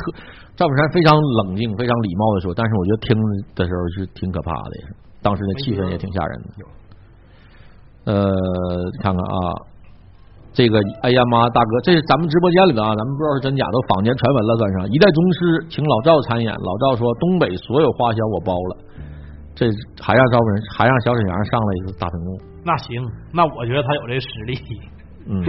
[0.56, 3.16] 赵本山非常冷静、非常礼貌的说，但是我觉得听
[3.54, 6.48] 的时候是挺可怕的，也是当时的气氛也挺吓人的。
[8.04, 8.34] 呃，
[9.02, 9.70] 看看啊。
[10.52, 18.76] 这个哎呀妈，大哥，这是咱们直播间里的啊，咱们不知道是真假，都坊间传闻了，算上一代宗师请老赵参演，老赵说东北所有花销我包了，
[19.56, 19.64] 这
[19.96, 22.36] 还让赵本还让小沈阳上来一次大屏幕，
[22.66, 23.00] 那行，
[23.32, 24.52] 那我觉得他有这实力，
[25.26, 25.42] 嗯，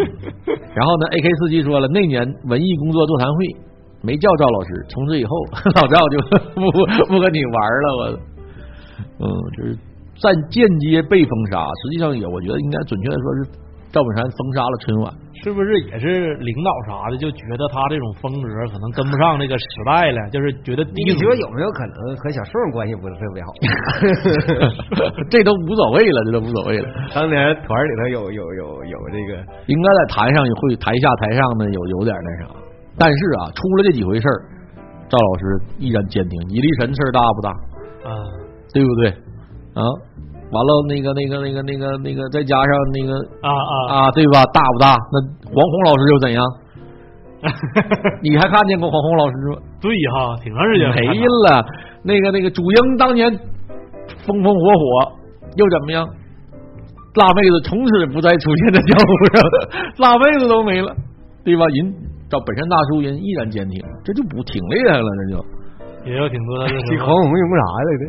[0.76, 3.46] 然后呢，A K 司机说了，那年文艺工作座谈会
[4.02, 5.32] 没叫赵老师，从此以后
[5.82, 6.18] 老赵就
[6.56, 6.72] 不
[7.08, 8.20] 不跟你玩了，我，
[9.20, 9.26] 嗯，
[9.58, 9.78] 就是
[10.20, 13.60] 暂间接被封杀，实际上也我觉得应该准确的说是。
[13.94, 20.30] 赵本山封杀了春晚，是不是也是领导啥的就觉得他这种风格可能跟不上这个时代了？
[20.32, 23.52] 就是觉得你觉得有没有可能和小宋关系不是特别好？
[25.30, 26.88] 这都无所谓了，这都无所谓了。
[27.14, 32.56] 当年团里头有有有有这个，应该在台上会台下台上呢有有点那啥，
[32.98, 34.40] 但是啊，出了这几回事儿，
[35.10, 35.44] 赵老师
[35.78, 36.40] 依然坚定。
[36.48, 37.50] 你立神事儿大不大？
[38.08, 38.16] 啊，
[38.74, 39.10] 对不对？
[39.76, 39.84] 啊。
[40.54, 43.12] 完了，那个、那个、那个、那个、那个，再加上那个
[43.42, 44.46] 啊啊啊，对吧？
[44.54, 44.96] 大不大？
[45.12, 45.18] 那
[45.50, 46.46] 黄宏老师又怎样？
[48.24, 49.58] 你还看见过黄宏老师吗？
[49.82, 51.66] 对哈，挺长时间没了。
[52.04, 53.30] 那个、那个，主英当年
[54.26, 55.12] 风风火火，
[55.58, 56.08] 又怎么样？
[57.16, 59.44] 辣妹子从此不再出现在江湖上，
[59.98, 60.96] 辣妹子都没了，
[61.44, 61.66] 对吧？
[61.68, 61.94] 人
[62.30, 65.46] 到本山大叔人依然坚挺，这就不挺厉害了，这就
[66.10, 66.68] 也有挺多的。
[66.68, 68.04] 这黄宏用啥来的？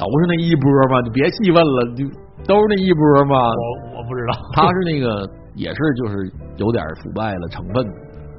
[0.00, 2.08] 都是那一波嘛，你别细问了，就
[2.48, 3.52] 都是那一波嘛。
[3.52, 6.16] 我我不知道， 他是那个也是就是
[6.56, 7.84] 有点腐败了成分，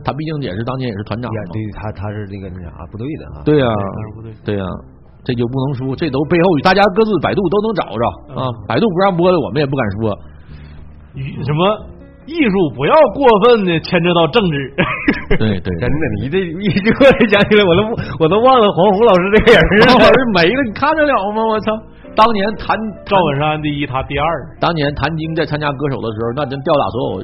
[0.03, 1.37] 他毕竟也是当年也是团长嘛。
[1.53, 3.45] 对他他是那个那啥部队的啊。
[3.45, 3.67] 对呀、
[4.15, 4.65] 不对，对呀、
[5.23, 8.49] 这就不能说，这都背后大家各自百度都能找着啊。
[8.67, 10.17] 百度不让播的，我们也不敢说。
[11.13, 11.85] 与什么
[12.25, 14.55] 艺术不要过分的牵扯到政治。
[15.39, 17.81] 对对，真的，你这一说想起来，我都
[18.19, 20.13] 我都忘了黄宏老师这个人黄老了。
[20.13, 21.45] 师没了，你看得了吗？
[21.47, 21.71] 我操！
[22.13, 22.75] 当年谭
[23.07, 24.27] 赵本山第一，他第二。
[24.59, 27.23] 当年谭晶在参加歌手的时候，那真吊打所有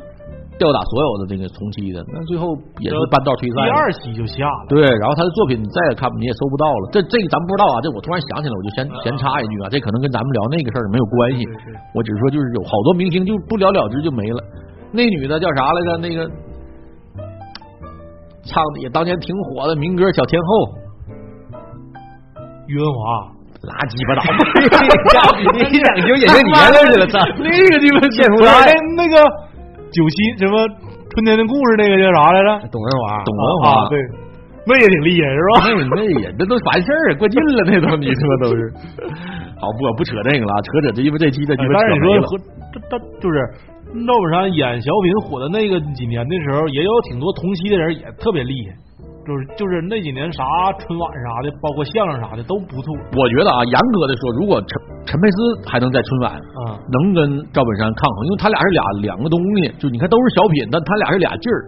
[0.58, 3.68] 吊打所有的这个同期的，那最后也是半道退赛。
[3.68, 4.66] 第二期就下了。
[4.72, 6.84] 对，然后他的作品你再也看你也搜不到了。
[6.96, 11.44] 这这个咱不知道啊，这我突然想起来，我就先先插一句啊，这可能跟咱们聊那个事儿没有关系。
[11.94, 14.40] 我只是说，就是有好多明星就不了了之就没了。
[14.92, 15.98] 那女的叫啥来着？
[15.98, 16.30] 那个
[18.46, 20.48] 唱的也当年挺火的民歌小天后，
[22.68, 23.38] 于文华。
[23.58, 24.22] 拉鸡巴倒！
[25.58, 27.18] 你讲究也就年了去了，操！
[27.42, 28.54] 那个地方羡慕那
[28.94, 29.18] 那个
[29.90, 30.62] 九七什么
[31.10, 32.70] 春天的故事那个叫啥来着？
[32.70, 33.98] 董文华，董文华，啊，对，
[34.70, 35.66] 那也挺厉害是吧？
[35.74, 38.62] 那那也那都完事儿，过劲了，那都你说都是。
[39.58, 42.28] 好，不不扯这个了，扯扯这因为这期的鸡巴但是你说扯没了。
[42.30, 42.38] 和
[42.72, 43.36] 这这就是
[44.06, 48.76] 赵本山演小品火的那个几年的时候，也有挺多同期的人也特别厉害，
[49.26, 50.44] 就是就是那几年啥
[50.80, 52.94] 春晚啥的，包括相声啥的都不错。
[53.16, 54.70] 我觉得啊，严格的说，如果陈
[55.08, 61.60] 陈佩斯还能在春晚啊，能跟赵本山抗衡，因为他俩是俩两个东西，就你看都是小品，但他俩是俩劲儿，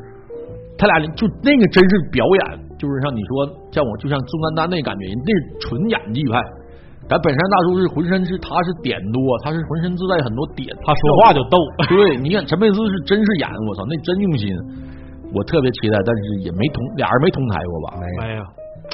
[0.77, 6.39] 他俩就那个真是表演，就是像你说，像我就像宋丹丹那感觉，那是纯演技派。
[7.09, 11.57] 咱本山大叔是浑身是他是点多，他是浑身自带很多点，他说话就逗。
[11.89, 14.45] 对，你看陈佩斯是真是演，我操，那真用心，
[15.33, 17.97] 我特别期待，但是也没同俩人没同台过吧？
[18.21, 18.43] 没有，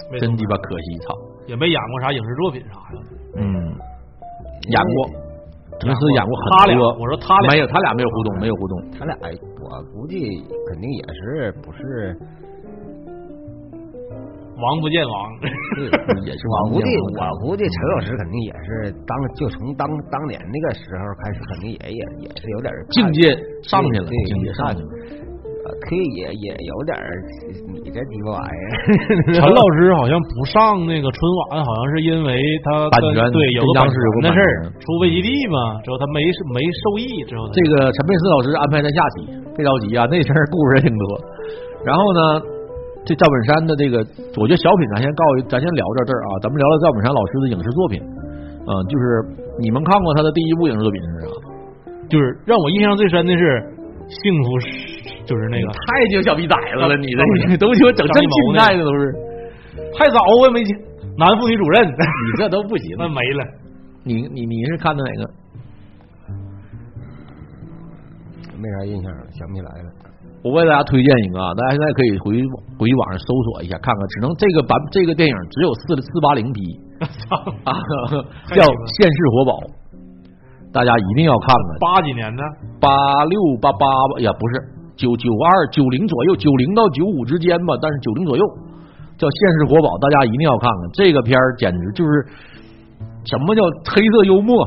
[0.09, 1.11] 没真鸡巴可惜，操！
[1.45, 2.97] 也没演过啥影视作品啥的。
[3.35, 3.43] 嗯，
[4.71, 5.11] 演过，
[5.77, 6.95] 陈佩斯演过他俩很多。
[6.95, 8.79] 我说他俩没有，他俩没有互动，没有互动。
[8.97, 9.13] 他俩
[9.59, 10.15] 我估计
[10.71, 12.15] 肯定也是不是
[14.57, 15.13] 王不见王，
[16.23, 16.87] 也是我估计
[17.19, 24.89] 王我估计陈老师肯定也是当就从当当年那个时候开始，肯定也也也是有点境界上去了，对境界上去了。
[25.65, 26.93] 呃可以也也有点
[27.73, 29.33] 你这鸡巴玩意儿。
[29.33, 31.17] 陈老师好像不上那个春
[31.49, 36.21] 晚，好像是因为他版权对有个版权的事儿，出飞基地嘛，之后他没
[36.53, 39.25] 没受益，之后他这个陈佩斯老师安排在下期，
[39.57, 41.17] 别着急啊，那事儿故事也挺多。
[41.81, 42.21] 然后呢，
[43.05, 44.01] 这赵本山的这个，
[44.41, 48.01] 我觉得小品咱先告一，咱先聊到这儿啊，咱们聊聊赵本山老师的影视作品。
[48.01, 49.03] 嗯，就是
[49.61, 51.29] 你们看过他的第一部影视作品是啥？
[52.09, 53.61] 就是让我印象最深的是
[54.09, 54.67] 幸福是，
[55.25, 59.13] 就是那个太鸡巴小逼崽子了，你这个都鸡巴整真近代的都是，
[59.97, 60.75] 太早我也没见。
[61.17, 61.93] 男妇女主任，你
[62.37, 63.45] 这都不行， 那没了。
[64.03, 65.29] 你你你是看的哪个？
[68.57, 69.89] 没啥印象了，想不起来了。
[70.45, 72.37] 我为大家推荐一个啊，大家现在可以回
[72.77, 76.61] 回网上搜索一下，看看，只能这个版这个电影只有四四八零 P
[77.65, 77.73] 啊，
[78.53, 78.61] 叫
[78.93, 79.57] 《现世活宝》，
[80.69, 81.67] 大家一定要看看。
[81.81, 82.41] 八几年的，
[82.77, 84.53] 八六八八吧，呀不是
[84.93, 88.45] 九九二九零左右，九零到九五之间吧，但是九零左右
[89.17, 92.21] 叫《现世活宝》，大家一定要看看这个片儿，简直就是
[93.25, 94.61] 什么叫黑色幽默。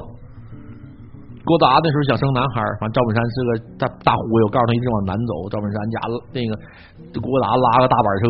[1.48, 5.32] 郭达那时候想生男孩儿，反正赵本山是个大大忽悠，告诉他一直往南走。
[5.48, 5.96] 赵本山家
[6.36, 6.52] 那个
[7.24, 8.24] 郭达拉个大板车，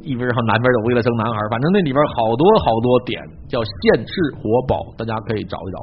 [0.00, 1.46] 一边上南边走，为了生男孩儿。
[1.52, 5.78] 反正那里边好多好多点叫《现世活宝》，大家可以找一找，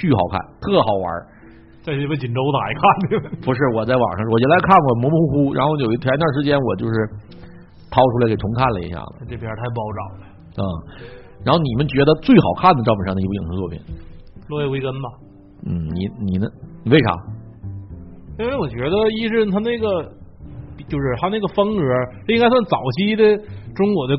[0.00, 1.20] 巨好看，特好玩儿。
[1.84, 3.08] 在你们锦州哪看的。
[3.44, 6.94] 不是我在网上，我原来看过模模糊糊，然后有一前一段时间我就是
[7.92, 10.24] 掏出来给重看了一下子，这片儿太不好找了。
[10.56, 10.64] 嗯，
[11.44, 13.76] 然后你们觉得最好看的赵本山的一部影视作品？
[14.48, 15.08] 落叶归根吧，
[15.66, 16.46] 嗯，你你呢？
[16.84, 17.10] 你为啥？
[18.38, 20.02] 因为我觉得一是他那个
[20.88, 21.82] 就是他那个风格，
[22.26, 23.22] 这应该算早期的
[23.74, 24.16] 中国的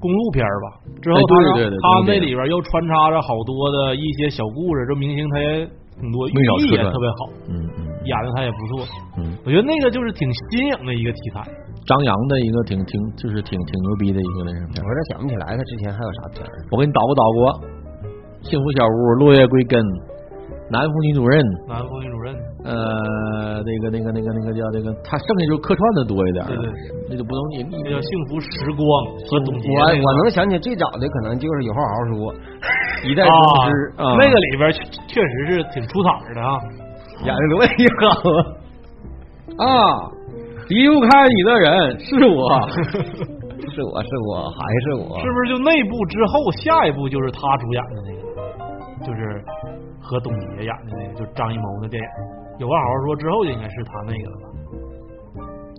[0.00, 0.86] 公路片吧。
[1.02, 5.66] 之后对对对对他对对那里边又穿插着好多的一些小故事，这明星他也
[6.00, 6.32] 挺多，寓
[6.62, 8.86] 意也特别好，嗯嗯演的他也不错。
[9.18, 11.42] 嗯，我觉得那个就是挺新颖的一个题材。
[11.86, 16.50] 张扬的一个挺挺就是挺挺牛逼的一个那什么我有点想不起来他之前还有啥片儿。
[16.70, 17.38] 我给你捣鼓捣鼓，
[18.50, 19.78] 《幸福小屋》《落叶归根》
[20.68, 22.34] 《男妇女主任》男妇女主任，
[22.66, 26.66] 呃，那个那个那个那个叫那个，他剩下就是客串的多一点，对对
[27.08, 28.82] 那就不能你你那叫幸福时光
[29.30, 32.34] 和总结我我能想起最早的可能就是有话好好说，
[33.06, 33.34] 一代宗
[33.70, 36.42] 师啊，那个里边确确实是挺出彩的。
[36.42, 36.58] 啊。
[37.24, 38.38] 演的多也好啊。
[39.56, 40.10] 啊，
[40.68, 42.50] 离不开你的人 是我，
[43.70, 49.42] 是我是我还是我，是不是就那部之后，下一部就是他主演的那个，就是
[50.06, 52.08] 和董洁演的那个，就张艺谋的电影。
[52.58, 54.46] 有话好好说之后就应该是他那个了吧？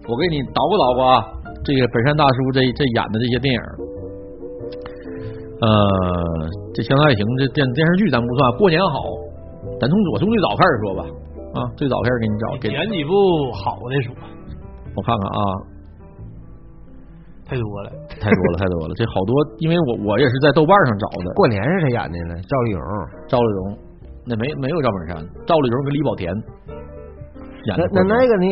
[0.08, 1.24] 我给你捣鼓捣鼓啊，
[1.64, 3.62] 这个本山大叔这这演的这些电影，
[5.60, 5.68] 呃，
[6.76, 9.00] 这《乡村爱情》这电电视剧咱不算，过年好，
[9.80, 11.02] 咱从我从最早开始说吧，
[11.58, 13.12] 啊，最早开始给你找，给选几部
[13.52, 14.14] 好的说，
[14.96, 15.40] 我看看啊，
[17.44, 17.90] 太多了，
[18.22, 21.34] 太多了，太多了，这好多，因为我我也是在豆瓣上找的。
[21.36, 22.38] 过年是谁演的呢？
[22.48, 22.86] 赵丽蓉，
[23.28, 23.76] 赵丽蓉，
[24.28, 25.16] 那没没有赵本山，
[25.48, 26.28] 赵丽蓉跟李保田
[27.66, 27.90] 演那的。
[27.94, 28.48] 那那个呢？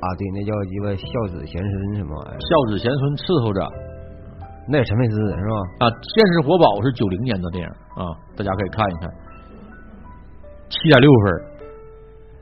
[0.00, 2.38] 啊，对，那叫一个孝子贤孙什么玩意儿？
[2.40, 3.60] 孝子贤孙伺候着
[4.66, 5.56] 那是陈佩斯是吧？
[5.84, 7.68] 啊，《现实活宝》是九零年的电影
[8.00, 9.10] 啊，大家可以看一看，
[10.68, 11.24] 七点六分。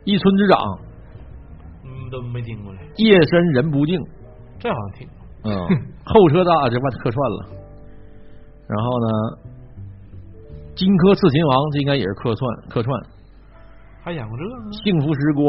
[0.05, 0.59] 一村之长，
[1.87, 3.95] 嗯，都没听过嘞，夜深人不静，
[4.59, 5.19] 这好像听过。
[5.47, 5.55] 嗯，
[6.07, 7.39] 后车大这把客串了。
[8.67, 9.07] 然后呢，
[10.75, 12.91] 荆轲刺秦王这应该也是客串客串。
[14.03, 14.73] 还演过这个呢？
[14.83, 15.47] 幸福时光，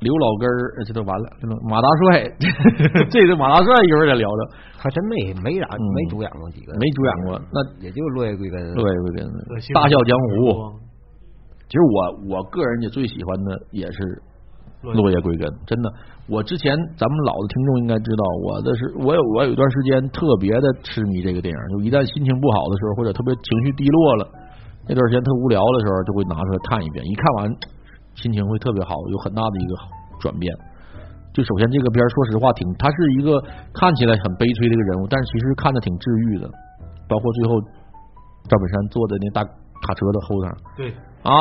[0.00, 1.26] 刘老根儿，呃这都完了。
[1.68, 2.24] 马大帅，
[3.12, 4.42] 这个马大帅一会儿再聊聊。
[4.78, 8.72] 还真没没演嗯没主演过几个，没主演过，那也就落叶归根。
[8.72, 9.30] 落叶归根，
[9.74, 10.80] 大笑江湖。
[11.68, 14.22] 其实我我个人也最喜欢的也是
[14.82, 15.86] 落落叶归根，真的。
[16.28, 24.22] 我之前咱们老的听众应该知道，我的是我有我有一段时间特别的痴迷这个电影，就一旦心情不好的时候，或者特别情绪低落了，
[24.86, 27.02] 那段时间特无聊的时候，就会拿出来看一遍。
[27.06, 27.50] 一看完，
[28.14, 29.72] 心情会特别好，有很大的一个
[30.18, 30.46] 转变。
[31.32, 33.40] 就首先这个片儿，说实话挺，它是一个
[33.72, 36.50] 看起来很悲催的一个人物，但是其实看着挺治愈的。
[37.08, 37.60] 包括最后
[38.48, 40.88] 赵本山坐在那大卡车的后头，对，
[41.22, 41.34] 啊，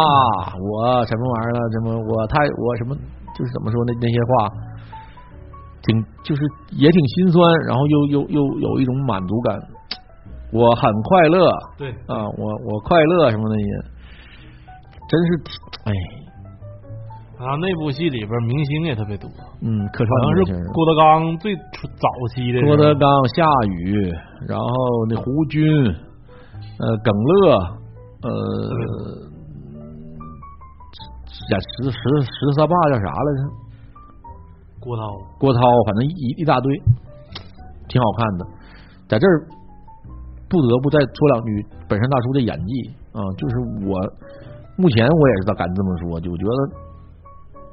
[0.57, 1.59] 我什么玩意儿了？
[1.71, 2.95] 什么我太我什么
[3.41, 4.53] 就是怎么说那那些话，
[5.81, 6.41] 挺就是
[6.77, 9.57] 也挺心酸，然后又又又有一种满足感。
[10.53, 11.49] 我很快乐
[11.79, 13.67] 对，啊，我我快乐什么的也，
[15.09, 15.41] 真是
[15.85, 15.91] 哎，
[17.39, 19.27] 啊那部戏里边明星也特别多，
[19.61, 24.13] 嗯，可好像串明星是郭德纲最早期的郭德纲、夏雨，
[24.47, 24.65] 然后
[25.09, 27.57] 那胡军，呃，耿乐，
[28.21, 28.29] 呃，
[31.51, 33.39] 演十十十三爸叫啥来着？
[34.79, 35.03] 郭涛，
[35.37, 36.73] 郭涛，反正一一大堆，
[37.87, 38.47] 挺好看的。
[39.07, 39.43] 在这儿
[40.49, 43.99] 不得不再说两句本山大叔的演技啊，就是我
[44.77, 46.51] 目前我也是敢这么说，就我觉得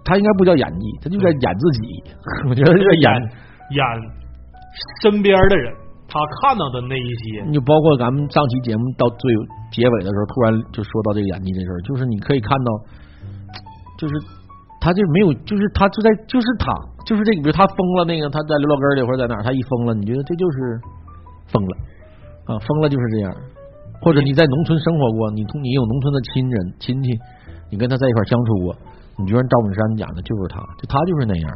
[0.04, 2.02] 他应该不叫演技，他就在演自己。
[2.50, 3.12] 我觉得这个演，
[3.70, 3.82] 演
[5.00, 5.72] 身边的人，
[6.08, 9.32] 他看到的那一些，你就包括咱们上期节目到最
[9.70, 12.70] 结尾的时候，突然就说到这个演技这事儿，就是你可以看到，
[13.98, 14.14] 就是
[14.80, 16.72] 他就没有，就是他就在，就是他，
[17.04, 20.56] 就是这个，比如他疯了，那个他在刘老根儿里或者在哪儿，他一疯了，你觉得这就是
[21.50, 21.72] 疯了
[22.46, 23.34] 啊，疯了就是这样。
[24.00, 27.10] 或者你在农村生活过，你同你有农村的亲人亲戚，
[27.68, 28.76] 你跟他在一块相处过，
[29.18, 31.50] 你觉得赵本山演的就是他，就他就是那样，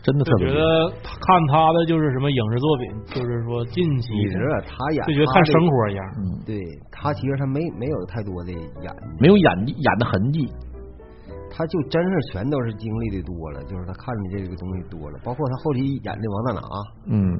[0.00, 0.56] 真的特别厉害。
[0.56, 0.88] 就觉得
[1.20, 6.00] 看他的就是什么影视作品，就是说近期你知道他演就觉得看生活一样。
[6.16, 6.56] 嗯，对
[6.90, 8.88] 他其实他没没有太多的演，
[9.20, 10.48] 没有演演的痕迹。
[11.58, 16.62] 他就真是全都是经历的多了，就是他看的这个东西多了，包括他后期演的王大拿，
[17.10, 17.34] 嗯，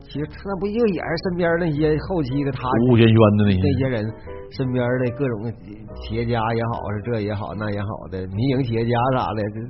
[0.00, 4.12] 其实他不就也是身边那些后期的他吴轩轩的那些那些人
[4.56, 5.52] 身边的各种
[6.00, 9.68] 企业家也好，是这也好那也好的民营企业家啥的，就是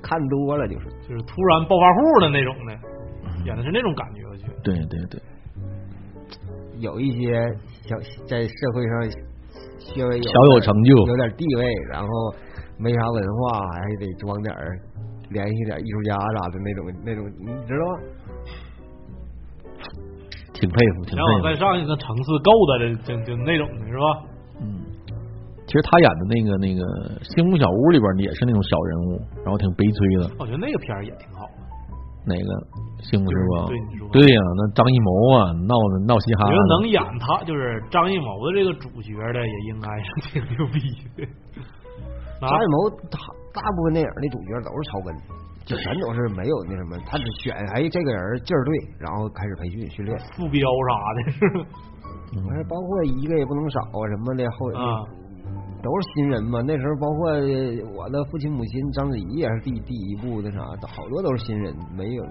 [0.00, 0.86] 看多了就是。
[1.06, 2.72] 就是突然暴发户的那种的，
[3.44, 4.54] 演的是那种感觉，我觉得。
[4.64, 5.20] 对对对，
[6.78, 7.36] 有一些
[7.84, 7.96] 小
[8.26, 9.10] 在社会上
[9.78, 12.08] 稍微有小有成就有点地位，然后
[12.78, 14.78] 没啥文化，还得装点儿
[15.30, 18.00] 联系点艺术家啥的那种那种，你知道吗？
[20.52, 21.44] 挺佩服，挺然后佩服。
[21.44, 24.24] 再上一个层次够的，就就那种的是吧？
[24.60, 24.80] 嗯，
[25.66, 26.80] 其实他演的那个那个
[27.34, 30.30] 《星空小屋》里边也是那种小人物，然后挺悲催的。
[30.40, 31.52] 我觉得那个片儿也挺好的。
[32.24, 32.48] 哪个
[33.04, 33.68] 幸福是吧？
[33.68, 35.76] 对你说对呀、那张艺谋啊，闹
[36.08, 36.50] 闹嘻哈的。
[36.50, 40.80] 我觉得能演他就是张艺谋的这个主角的，也应该是挺牛逼
[41.20, 41.28] 的。
[42.40, 43.18] 张艺谋大
[43.54, 45.14] 大部分电影的主角都是草根，
[45.64, 51.20] 就全都是没有那什么，他只选哎这个人劲儿对，然后开始培训训练，副标啥的，
[52.46, 55.00] 完了包括一个也不能少啊什么的后啊，
[55.82, 56.60] 都是新人嘛。
[56.60, 57.32] 那时候包括
[57.96, 62.22] 我的父亲母亲章子怡也是第第一部那啥，好多都是新人，没有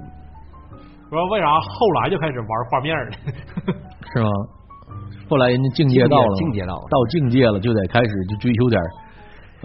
[1.09, 3.11] 不知道为啥后来就开始玩画面了。
[4.13, 4.29] 是吗？
[5.27, 8.89] 后来人家境界到了，境界到了到境界了，就得开始就追求点儿，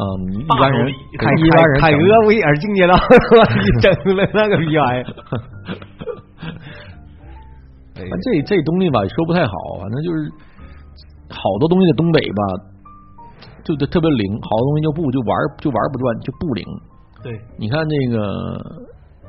[0.00, 2.96] 嗯，一般人手笔凯一般人凯哥不也是境界到？
[3.52, 5.04] 你整了那个逼玩意儿。
[8.00, 10.32] 这这东西吧，说不太好，反正就是
[11.28, 12.40] 好好多东西在东北吧，
[13.62, 16.64] 就就特别灵，好多东西就不就玩就玩不转，就不灵。
[17.22, 18.56] 对，你看那个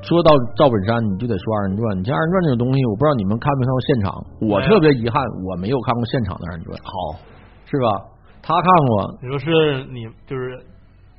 [0.00, 2.00] 说到赵本山，你就得说二人转。
[2.00, 4.08] 你像二人转这种东西，我不知道你们看没看过现场。
[4.48, 6.72] 我特别遗憾，我没有看过现场的二人转。
[6.80, 7.20] 好，
[7.68, 8.08] 是吧？
[8.42, 9.18] 他看过。
[9.22, 10.58] 你说是你就是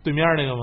[0.04, 0.62] 对面那个吗？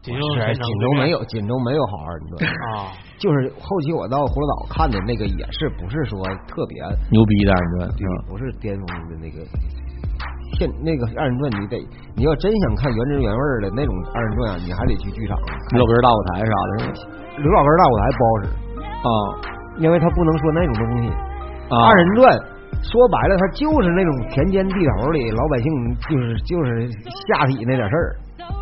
[0.00, 2.94] 锦州是锦州没有，锦州没有好二人转啊。
[3.18, 6.78] 就是后期我到葫芦岛看的那个，也是不是说特别
[7.10, 9.42] 牛逼的二人转，对，不是巅峰的那个。
[10.56, 11.76] 现那个二人转，你得
[12.14, 15.36] 你要真想看原汁原味的那种二人转，你还得去剧场。
[15.74, 16.94] 刘老根大舞台啥的，
[17.42, 18.44] 刘老根大舞台不好使
[19.02, 19.10] 啊，
[19.82, 21.10] 因为他不能说那种东西。
[21.68, 22.32] 啊、二人转
[22.82, 25.66] 说白了，他就是那种田间地头里老百姓，
[26.08, 26.88] 就是就是
[27.28, 28.16] 下体那点事儿。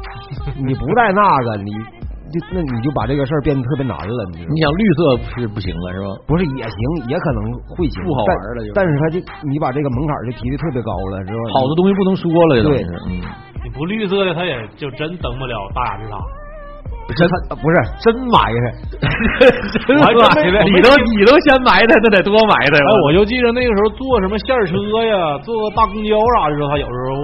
[0.57, 1.71] 你不带那个，你
[2.33, 4.21] 就那你就把这个事儿变得特别难了。
[4.33, 6.09] 你你想绿色是不行了是吧？
[6.27, 8.73] 不是也行，也可能会行，不好玩了就。
[8.75, 11.41] 但是他就你把这个门槛就提的特别高了，是吧？
[11.55, 13.23] 好的东西不能说了，对，嗯。
[13.65, 16.21] 你不绿色的，他也就真登不了大雅之堂。
[17.15, 17.23] 真
[17.63, 18.67] 不是真埋汰，
[19.87, 22.75] 真埋汰， 你都你都先埋汰，那得多埋汰。
[22.75, 24.75] 哎，我就记得那个时候坐什么线车
[25.07, 27.23] 呀，坐个大公交啥的时候，他有时候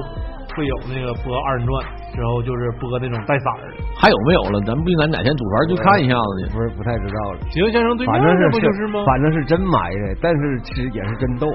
[0.55, 1.83] 会有那个播二人转。
[2.13, 4.61] 之后就是播那种带色儿的，还有没有了？
[4.69, 6.53] 咱不应该哪天组团去看一下子去？
[6.53, 7.39] 不是不太知道了。
[7.49, 8.21] 行先生对面
[8.53, 9.01] 不就是吗？
[9.07, 11.49] 反正是真埋汰，但是其实也是真逗。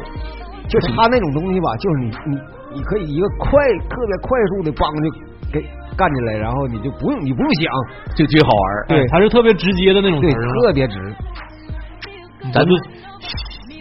[0.67, 2.33] 就他那种东西吧，就是你你
[2.73, 5.05] 你可以一个快特别快速的帮就
[5.51, 5.61] 给
[5.97, 7.71] 干进来，然后你就不用你不用想，
[8.15, 8.87] 就最好玩。
[8.89, 11.15] 对，他是特别直接的那种，对，特别直。
[12.53, 12.71] 咱就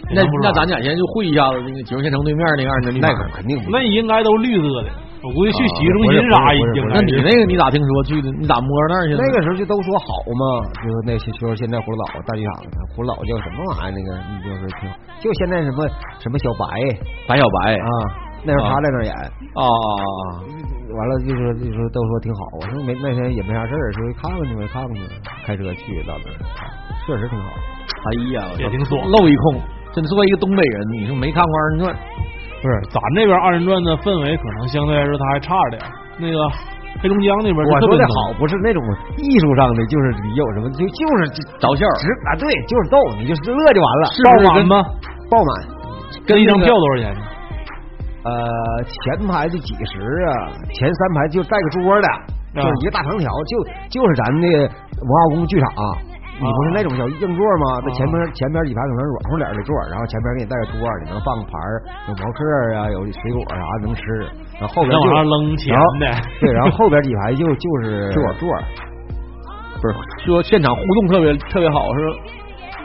[0.09, 4.89] 那那咱俩先就会一下子那个九县城对面那个二人那个肯定那应该都绿色的。
[5.23, 6.85] 我估计去洗浴中心啥已经。
[6.89, 8.29] 那你那个你咋听说去的？
[8.39, 9.15] 你咋摸那儿去？
[9.17, 12.53] 那个时候就都说好嘛，就是那些说现在葫芦岛大剧场，
[12.95, 13.97] 葫芦岛叫什么玩意儿？
[13.97, 14.87] 那个你就是听，
[15.19, 15.87] 就现在什么
[16.19, 16.65] 什么小白
[17.27, 17.89] 白小白啊，
[18.43, 19.13] 那时候他在那演
[19.55, 19.63] 啊！
[20.87, 25.01] 完了就说就说都说挺好，我说没那天也没啥事儿，说看看去呗看看去，
[25.45, 26.37] 开车去到那儿，
[27.05, 27.49] 确实挺好。
[27.49, 29.59] 哎呀，也挺爽，露一空。
[29.93, 31.95] 真作为一个东北人，你说没看过二人转？
[32.61, 35.81] 不是，咱这边二人转的氛围可能相对来说它还差点。
[36.17, 36.37] 那个
[37.01, 38.81] 黑龙江那边我说的好不是那种
[39.17, 41.29] 艺术上的，就是你有什么就就是
[41.59, 44.09] 找笑直啊，对，就是逗，你就是乐就完了。
[44.23, 44.83] 爆满吗？
[45.29, 45.77] 爆满。
[46.25, 47.15] 跟一张票多少钱？
[48.27, 52.07] 呃，前排的几十啊，前三排就带个桌的，
[52.55, 55.69] 就是一个大长条，就就是咱的文化宫剧场。
[56.39, 57.81] 你不是那种小硬座吗？
[57.81, 62.45] 在前面前边几排可能软乎点的座，然后前边给你带个桌，你能放个盘儿有毛嗑
[62.77, 64.03] 啊，有水果啥能吃。
[64.59, 66.05] 然后后边就扔钱的，
[66.39, 68.53] 对，然后后边几排就就是坐 座，
[69.81, 72.13] 不是说现场互动特别特别好是吧？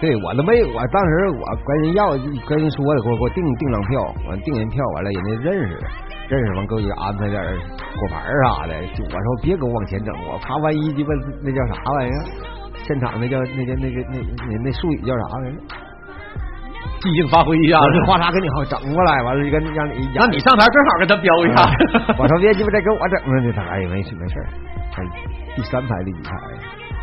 [0.02, 2.10] 对我都没，我当时我跟人要
[2.42, 5.78] 跟人说的，给我给我订订张票，完订人票完了，人家认识
[6.26, 8.74] 认识完，给我安排点果盘啥的。
[8.74, 11.10] 我说别给我往前整，我怕万一鸡巴
[11.44, 12.18] 那叫啥玩意儿。
[12.82, 15.56] 现场那叫那叫那个那那那术语叫啥来着？
[16.98, 21.62] 即兴发挥一下，这花茶给你好整过来，完了就跟让你，让你上台正好跟他飙一下。
[22.18, 24.34] 我说别鸡巴再给我整了，这他哎没事没事。
[25.54, 26.34] 第三排第几排，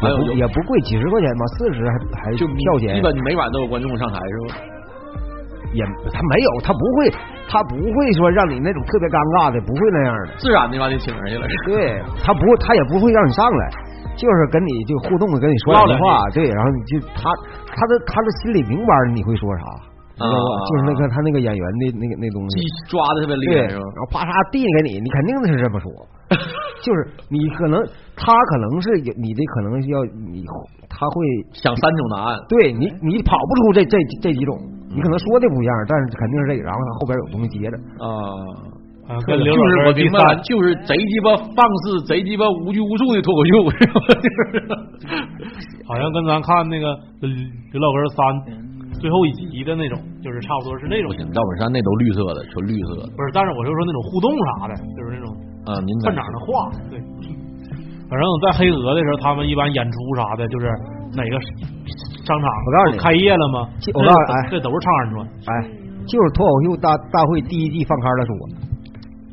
[0.01, 1.93] 也不也不贵，几十块钱吧，四十还
[2.23, 2.95] 还就票钱。
[2.95, 4.55] 基本每晚都有观众上台是吧？
[5.73, 7.11] 也他没有，他不会，
[7.45, 11.45] 他不会说让你那种特别尴尬的，不会那样的，自然的把你请上去了。
[11.69, 13.63] 对他不，他也不会让你上来。
[14.19, 17.31] 就是跟你就互动的，跟你说两句话，对，然后你就他
[17.71, 19.63] 他的他的心里明白你会说啥，
[20.19, 20.51] 知道吧？
[20.67, 22.59] 就是那个他那个演员的那个那东西，
[22.91, 25.87] 抓的特别厉害，然后啪嚓递给你，你肯定是这么说。
[26.85, 27.81] 就是你可能
[28.15, 30.45] 他可能是你的可能要你
[30.87, 31.15] 他会
[31.53, 34.55] 想三种答案，对你你跑不出这这这几种，
[34.89, 38.07] 你可能说的不一样，但是肯定是这个，然后他后边有东西接着啊。
[39.09, 39.41] 就是
[39.89, 44.69] 我明白，就是贼鸡巴放肆，贼鸡巴无拘无束的脱口秀， 是
[45.89, 48.19] 好像跟咱看那个刘老根三
[49.01, 51.09] 最后一集的那种，就是差不多是那种。
[51.33, 53.09] 赵本山那都绿色的，纯绿色的。
[53.17, 55.33] 不是，但是我就说那种互动啥的，就是那种
[55.65, 56.99] 啊，您犯哪儿的话，对。
[58.09, 60.65] 反正在黑鹅的时候，他们一般演出啥的，就是
[61.13, 61.35] 哪个
[62.25, 63.69] 商场我告诉你开业了吗？
[63.93, 65.51] 我告诉你，哎，这都是唱二人转，哎，
[66.07, 68.33] 就是脱口秀大大会第一季放开了说。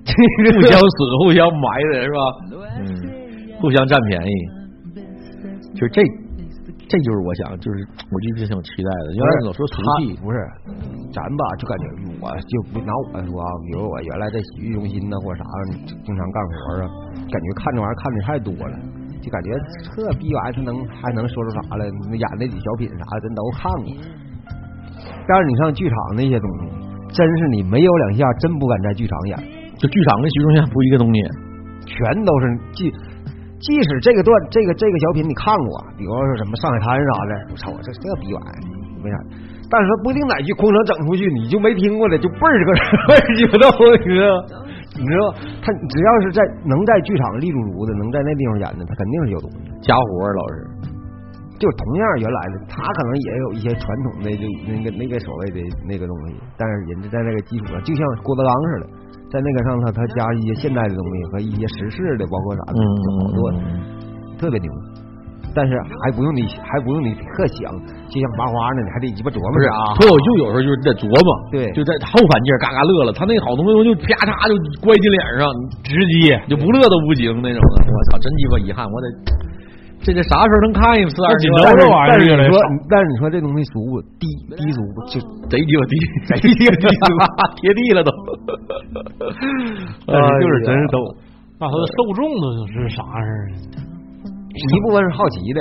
[0.07, 2.21] 互相死，互相埋的是吧？
[2.79, 2.85] 嗯，
[3.61, 4.33] 互相占便宜，
[5.75, 6.03] 就是这，
[6.89, 7.77] 这就是我想，就是
[8.11, 9.15] 我一直挺期待的。
[9.15, 10.39] 原来老说俗气，不是，
[11.11, 11.85] 咱吧就感觉
[12.23, 15.45] 我就不拿我说啊，比如我原来在洗浴中心呢或者啥，
[16.05, 16.89] 经常干活啊，
[17.27, 18.75] 感觉看这玩意儿看的太多了，
[19.21, 19.51] 就感觉
[19.97, 21.87] 这逼玩意儿他能还能说出啥来？
[21.87, 23.89] 演那几小品啥的，咱都看过。
[25.27, 26.87] 但是你上剧场那些东西。
[27.15, 29.39] 真是你没有两下，真不敢在剧场演。
[29.79, 31.23] 就剧场跟虚中心不一个东西。
[31.87, 32.93] 全都是即
[33.59, 38.61] 即使这个段这个这个小品你看过，比方说什么上海滩啥的，我操，这这逼玩意儿
[39.03, 39.17] 没啥。
[39.69, 42.71] 但是不一定哪句空场整出去，你就没听过的，就倍儿个
[43.09, 43.67] 倍儿激动，
[44.05, 44.31] 你知道？
[44.97, 49.59] 你知道他只要是在能在剧场立住足的，能在那地方演的，他肯定是有东西。
[49.83, 50.69] 家活老师，
[51.59, 58.87] 就同样原来的他可能也有一些传统的就那个那个所谓的那个东西，但是人家在那个基础上，就像郭德纲似的。
[59.37, 62.81] 在那个上头，他加一些现代的东西和一些时事的，包括啥的，
[63.21, 63.53] 好多
[64.41, 64.73] 特别牛。
[65.53, 67.69] 但是还不用你，还不用你特想，
[68.09, 69.53] 就像麻花呢，你还得鸡巴琢磨。
[69.53, 73.13] 不是啊，脱口秀有时候就是在琢磨，对，就在后反劲嘎嘎乐了。
[73.13, 75.45] 他那好东西就啪嚓就怪进脸上，
[75.85, 77.77] 直接就不乐都不行那种的。
[77.85, 79.07] 我操，真鸡巴遗憾，我得。
[80.07, 81.19] 这这啥时候能看一次？
[81.43, 82.55] 紧张这玩你说，
[82.89, 85.19] 但是你说这东西俗不低低俗不就
[85.51, 85.95] 贼鸡巴低，
[86.31, 87.11] 贼鸡巴低俗，
[87.59, 88.11] 贴地了都。
[90.07, 90.99] 但是就是真是逗。
[91.59, 93.27] 那他的受众都是啥样
[94.55, 95.61] 一部分是好奇的，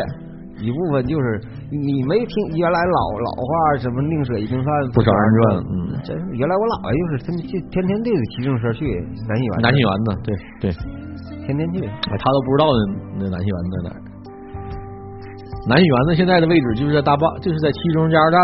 [0.62, 1.42] 一部分就是
[1.72, 3.50] 你没听原来老老话
[3.82, 5.42] 什么宁舍一顿饭不少人转。
[5.74, 5.74] 嗯，
[6.06, 7.42] 真是原来我姥爷就是他就
[7.74, 8.86] 天天对着骑自行车去
[9.26, 9.54] 南戏园。
[9.58, 10.30] 南戏园子，对
[10.62, 10.66] 对，
[11.48, 11.82] 天天去。
[11.88, 12.70] 哎，他都不知道
[13.18, 14.15] 那南戏园在哪。
[15.68, 18.38] 南戏园子现在的位置就是在大坝，就是在七中加油站，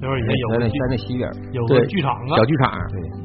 [0.00, 2.72] 就是以前有在在那西边，有个剧场啊，小剧场，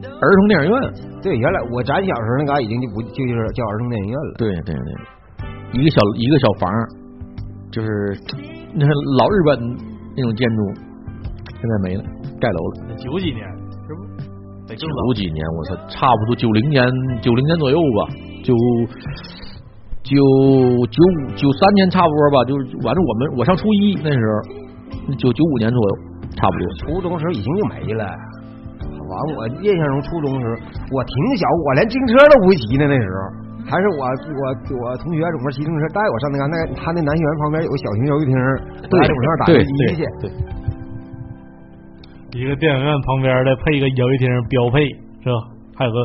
[0.01, 0.75] 对，儿童电影院，
[1.23, 6.67] 对，原来我咱小时候那嘎已经就不就是叫儿童电影院了，对对对，一个小一个小房，
[7.71, 7.87] 就是
[8.75, 9.59] 那老日本
[10.17, 10.61] 那种建筑，
[11.55, 12.03] 现在没了，
[12.41, 12.95] 盖楼了。
[12.97, 13.47] 九几年
[13.87, 14.75] 是不？
[14.75, 16.83] 九几年，我操，差不多九零年
[17.21, 18.11] 九零年左右吧，
[18.43, 18.53] 就。
[20.07, 20.15] 九
[20.87, 23.03] 九五九三年差不多吧，就是反正。
[23.03, 25.91] 我们我上初一那时候，九九五年左右，
[26.39, 26.63] 差不多。
[26.79, 28.07] 初中时候已经就没了。
[29.07, 30.53] 完，我印象中初中时候
[30.95, 32.87] 我挺小，我连自行车都不会骑呢。
[32.87, 33.19] 那时候
[33.67, 34.43] 还是我我
[34.79, 38.35] 我同学总是骑自行车带我上那个那他那南戏园旁边有个小型游戏厅，
[38.87, 39.11] 在那上
[39.43, 40.03] 打游戏机去。
[40.23, 40.31] 对，
[42.39, 44.87] 一个电影院旁边的配一个游戏厅标配
[45.23, 45.35] 是吧？
[45.77, 45.97] 还有个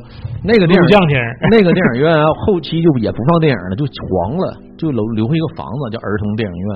[0.45, 1.17] 那个电影厅，
[1.51, 2.13] 那个电影院
[2.45, 4.45] 后期就也不放电影了，就黄了，
[4.77, 6.69] 就留留下一个房子叫儿童电影院，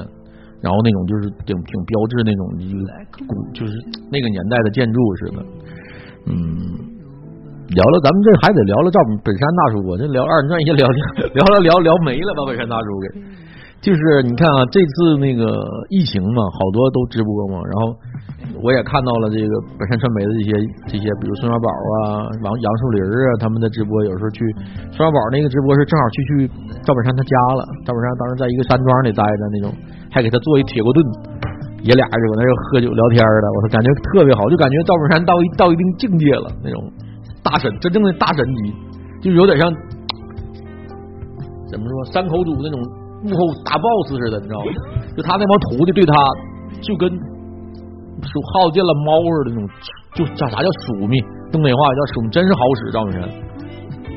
[0.64, 2.42] 然后那种就是挺挺标志那种
[3.28, 3.72] 古，就是
[4.09, 5.38] 那个年代的建筑似的。
[6.24, 6.34] 嗯，
[7.76, 13.07] 聊了咱们这还得聊了赵本山大叔，我这聊二人转也聊聊 了聊聊没了，把本山大叔给。
[13.84, 15.44] 就是你看啊，这次那个
[15.92, 17.92] 疫情嘛，好多都直播嘛，然后。
[18.62, 20.51] 我也看到了这个本山传媒的这些
[20.86, 24.40] 这些，比如孙小宝啊、王杨树林啊，他们的直播，有时候去
[24.94, 26.30] 孙小宝那个直播是正好去去
[26.86, 29.68] 赵本山他家了，赵本山当时在一个山庄里待着那种，
[30.11, 30.99] 还给他做一铁锅炖，
[31.84, 36.80] 爷俩就搁那又喝酒聊天的，我说感觉特别好，就感觉赵本山到一到一定境界了那种
[37.44, 38.72] 大神，真正的大神级，
[39.20, 39.68] 就有点像
[41.68, 42.80] 怎么说山口组那种
[43.20, 44.72] 幕后大 boss 似的，你知道吗？
[45.16, 46.14] 就他那帮徒弟对他
[46.80, 47.11] 就跟。
[48.23, 49.69] 属耗尽了猫似的那种，
[50.14, 51.21] 就叫啥叫鼠密？
[51.53, 52.91] 东北话叫鼠，真是好使。
[52.93, 53.23] 赵本山，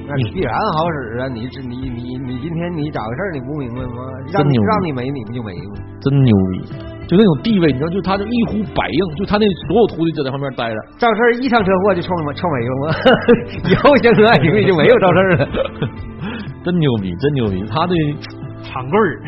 [0.08, 1.28] 那你必然好使啊！
[1.28, 3.22] 你这你你你今天你咋回事？
[3.34, 4.02] 你不明白吗？
[4.34, 4.58] 让你！
[4.58, 5.76] 让你没你不就没吗？
[6.02, 6.74] 真牛逼！
[7.10, 10.76] 就那种地位，你知道，就他就一呼百应，就他那所有徒弟就在旁边待着。
[10.98, 12.94] 赵四一上车祸就撞撞没了吗？
[13.70, 15.50] 以后相处爱情里就没有赵四了。
[16.66, 17.64] 真牛逼，真牛逼！
[17.70, 17.94] 他的
[18.62, 19.22] 长棍儿。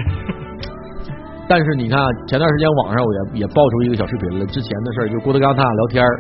[1.52, 2.00] 但是你看，
[2.32, 6.12] 前段时间网上我也也爆出一个小视频了，之前的事儿，就郭德纲他俩聊天儿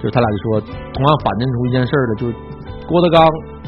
[0.00, 0.44] 就他俩就说，
[0.88, 2.32] 同样反映出一件事儿的，就是
[2.88, 3.20] 郭德纲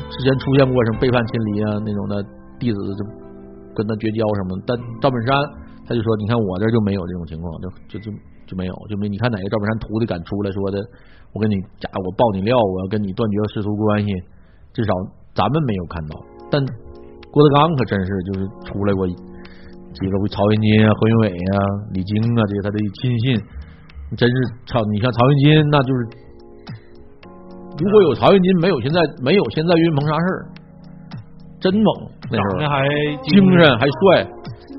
[0.08, 2.24] 之前出现过什么背叛亲离啊那种的
[2.56, 3.04] 弟子就
[3.76, 4.72] 跟他绝交什么，但
[5.04, 5.36] 赵本山
[5.84, 8.08] 他就说，你看我这就没有这种情况，就就就
[8.48, 10.80] 就没有，就没你看哪个赵本山徒弟敢出来说的，
[11.36, 14.08] 我跟你假我爆你料，我要跟你断绝师徒关系，
[14.72, 14.96] 至少
[15.36, 16.16] 咱们没有看到，
[16.48, 16.56] 但
[17.28, 19.04] 郭德纲可真是就是出来过。
[19.94, 21.56] 几个曹云金啊、何云伟啊、
[21.94, 23.38] 李菁啊，这些他的亲信，
[24.18, 24.36] 真是
[24.66, 24.82] 操！
[24.90, 25.98] 你像曹云金，那就是
[27.78, 30.38] 如果有曹云金，没有现在没有现在岳云鹏啥事儿，
[31.60, 31.88] 真猛
[32.30, 32.86] 那时候还
[33.22, 34.26] 精神还帅。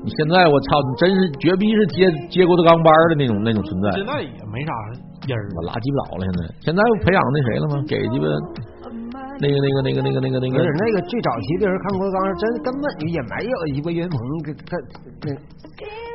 [0.04, 3.90] 你现在我操，你真是绝逼是接接郭德纲班的那种那种存在。
[3.96, 4.72] 现在也没啥
[5.26, 6.24] 音儿，拉鸡巴倒了。
[6.24, 7.82] 现在现在培养那谁了吗？
[7.88, 8.26] 给鸡巴。
[9.38, 14.16] 那个那个那个那个那个那个，那个最早期的人看郭德纲，真根本就也没有一个岳云鹏，
[14.64, 14.72] 他
[15.24, 15.32] 那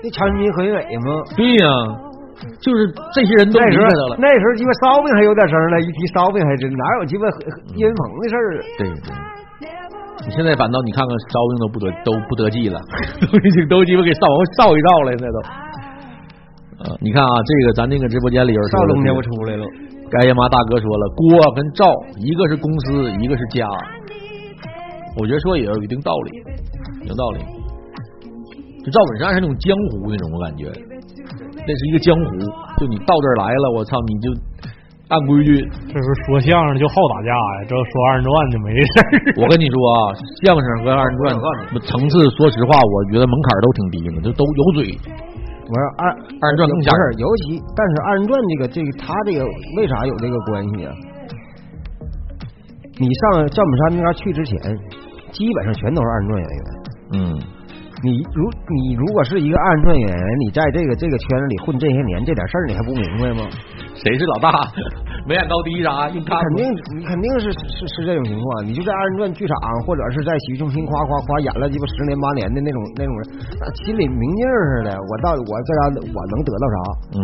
[0.02, 1.22] 那曹云金、何云伟吗？
[1.38, 1.66] 对呀，
[2.60, 3.86] 就是这些人都那时候
[4.18, 7.24] 那时候鸡巴烧饼还有点声了，一提烧饼还真哪有鸡巴
[7.78, 8.62] 岳云鹏的事儿啊？
[8.80, 9.10] 对对，
[10.26, 12.82] 你现在反倒你看看烧饼都不得都不得计了，
[13.22, 14.26] 都已经都鸡巴给烧
[14.58, 15.38] 烧一烧了，现在都。
[16.82, 19.66] 呃，你看啊，这个咱那个直播间里边说了少东家我出来了，
[20.12, 21.88] 该爷妈大哥说了，郭跟赵
[22.20, 23.66] 一个是公司，一个是家，
[25.18, 27.40] 我觉得说也有一定道理，有道理。
[28.84, 30.66] 就赵本山是那种江湖那种，我感觉
[31.56, 32.32] 那是一个江湖，
[32.78, 34.28] 就你到这儿来了，我操，你就
[35.08, 35.62] 按规矩。
[35.88, 39.40] 这时候说相声就好打架呀，这说二人转就没事儿。
[39.40, 40.12] 我跟你说啊，
[40.44, 41.40] 相声和二人转
[41.88, 44.98] 层次，说实话，我觉得门槛都挺低的，就都有嘴。
[45.72, 49.40] 我说二二人转更吓不是人，尤其但是二人转这个这个他这个
[49.78, 50.92] 为啥有这个关系啊？
[53.00, 54.60] 你上赵本山那边去之前，
[55.32, 56.60] 基本上全都是二人转演员。
[57.14, 57.40] 嗯，
[58.04, 63.46] 你如你如果是一个二人转演员，你在这个这个圈子里混这些年，这点事儿你还不明白吗？
[63.94, 64.50] 谁是老大？
[65.30, 66.10] 没眼高低啥？
[66.10, 66.66] 硬看肯定
[66.98, 68.66] 你肯定是是是这种情况。
[68.66, 73.22] 你就在二人转剧场，或者是在洗浴中心夸夸夸演了鸡巴十年八年的那种那种人，
[73.62, 74.98] 那心里明镜似的。
[74.98, 76.78] 我到我这样我能得到啥？
[77.14, 77.22] 嗯，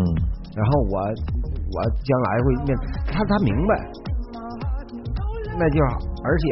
[0.53, 0.95] 然后我
[1.73, 2.77] 我将来会面，
[3.09, 3.73] 他他明白，
[5.57, 6.45] 那就好，而且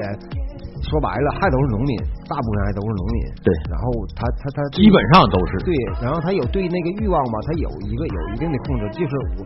[0.90, 1.94] 说白了还都是农民，
[2.26, 3.18] 大部分还都是农民。
[3.46, 3.86] 对，然后
[4.18, 5.72] 他他他基本上都是对，
[6.02, 9.46] 然后他有对那个欲望吧，他有一个有一定的控制，就是我，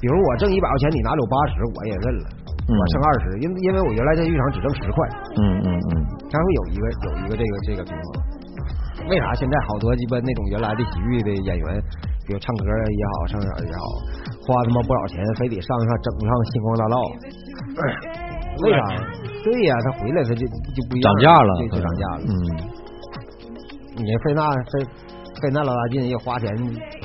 [0.00, 2.26] 比如我挣一百块钱，你拿走八十，我也认了，
[2.66, 5.08] 嗯我剩二十，因因为我原来在浴场只挣十块，
[5.42, 5.92] 嗯嗯嗯，
[6.30, 8.08] 他会有一个有一个这个这个平衡。
[9.08, 11.82] 为啥现在好多鸡巴那种原来的喜剧的演员，
[12.26, 13.82] 比如唱歌也好，唱哪也好，
[14.44, 16.96] 花他妈不少钱，非得上上整上星光大道？
[18.62, 19.29] 为啥？
[19.42, 22.22] 对呀，他回来他就就不一样涨价了就就涨价了。
[22.28, 22.32] 嗯，
[23.96, 24.84] 你费那费
[25.40, 26.48] 费那老大劲又花钱，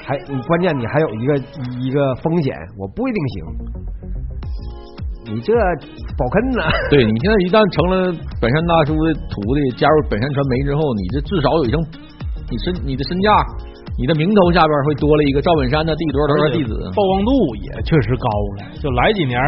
[0.04, 1.38] 还你关键你还有一个
[1.80, 3.36] 一个风险，我不一定行。
[5.26, 5.54] 你这
[6.18, 6.62] 保坑呢？
[6.92, 11.82] 对你现在一旦成了本山大叔的徒弟，加入本山传媒之后，你这至少有一层，
[12.52, 13.34] 你身你的身价，
[13.98, 16.78] 你的名头下边会多了一个赵本山的第多少多少弟子。
[16.94, 18.28] 曝光度也确实高
[18.62, 18.70] 了。
[18.78, 19.42] 就来几年，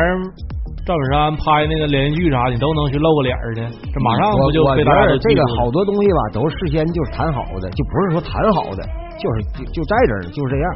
[0.87, 3.59] 赵本山拍那个连续剧啥，你都能去露个脸儿去，
[3.91, 8.79] 这马上不就被大家这个好多东西吧，都事先就是谈好的，就不是说谈好的，
[9.19, 10.67] 就是就就在这儿，就是这样。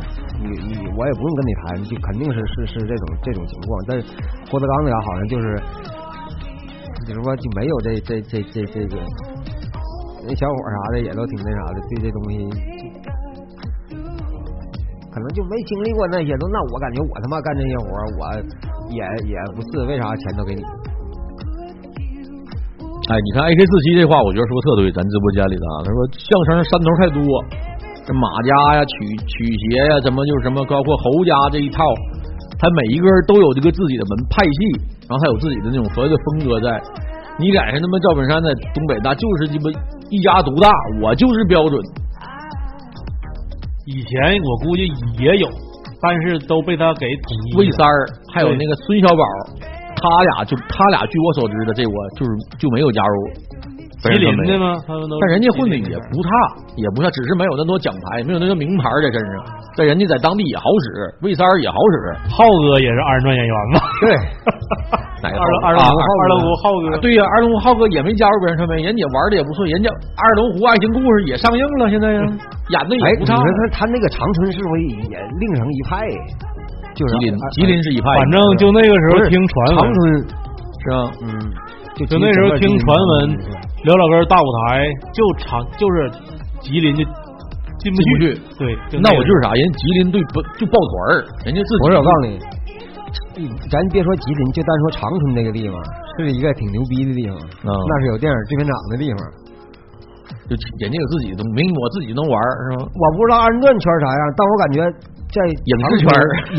[0.44, 3.72] 你你我也不用跟你谈，就肯定是是是这种这种情况。
[3.88, 4.04] 但是
[4.52, 5.56] 郭德纲那好像就是，
[7.08, 9.00] 就是说就没有这这这这这个，
[10.28, 12.36] 那小伙啥的也都挺那啥的，对这东西
[15.08, 16.52] 可能就没经历过那些都。
[16.52, 18.28] 那我感觉我他妈干这些活儿，我
[18.92, 19.00] 也
[19.32, 20.62] 也不是为啥钱都给你。
[23.10, 27.20] 哎，你看 AK 四七这话，我觉得说的特对，咱直播间里的啊，他说相声山头太多，
[28.08, 28.96] 这马家呀、曲
[29.28, 31.84] 曲协呀，什么就是什么，包括侯家这一套，
[32.56, 34.60] 他每一个人都有这个自己的门派系，
[35.10, 36.80] 然后他有自己的那种所谓的风格在。
[37.40, 39.66] 你赶上他妈赵本山在东北那，就是鸡巴
[40.12, 40.70] 一家独大，
[41.02, 41.82] 我就是标准。
[43.88, 44.86] 以前我估计
[45.18, 45.50] 也有，
[46.02, 47.60] 但是都被他给统一了。
[47.60, 49.24] 魏三儿还有那个孙小宝，
[49.96, 53.16] 他俩就他俩，据我所知的，这我就是就没有加入
[54.02, 54.74] 吉林的吗？
[54.88, 56.30] 他们都但人家混的也不差，
[56.74, 59.46] 也不差，只是没有那多奖牌，没有那个名牌在身上。
[59.78, 61.96] 但人家在当地也好使，魏三儿也好使。
[62.34, 63.78] 浩哥也是二人转演员嘛？
[64.02, 64.10] 对，
[65.22, 69.88] 哪个二龙二龙湖啊二龙湖浩哥对呀、二龙湖浩哥也没加入别人传媒，人家玩的也不错，人家
[70.18, 72.22] 二龙湖爱情故事也上映了，现在呀，
[72.74, 73.38] 演的也不差。
[73.38, 74.82] 说他他那个长春是不是
[75.14, 76.10] 也另成一派？
[76.98, 79.98] 就是吉林啊吉林是一派，反正就那个时候听传闻，长春
[80.82, 80.98] 是吧？
[81.24, 81.30] 嗯，
[81.96, 83.38] 就就那时候听传闻，
[83.84, 86.12] 刘老根大舞台就长就是
[86.62, 87.04] 吉林就
[87.80, 92.40] 进不去对，就那我就是啥，人吉林队不就抱团儿，人家自己不是我告诉你，
[93.70, 95.76] 咱别说吉林，就单说长春这个地方，
[96.18, 99.20] 是一个挺牛逼的地方，嗯那是有电影制片厂的地方。
[100.48, 102.84] 就人家有自己的东西，明我自己能玩儿是吧？
[102.84, 104.78] 我不知道二人转圈啥样，但我感觉
[105.32, 106.06] 在影视圈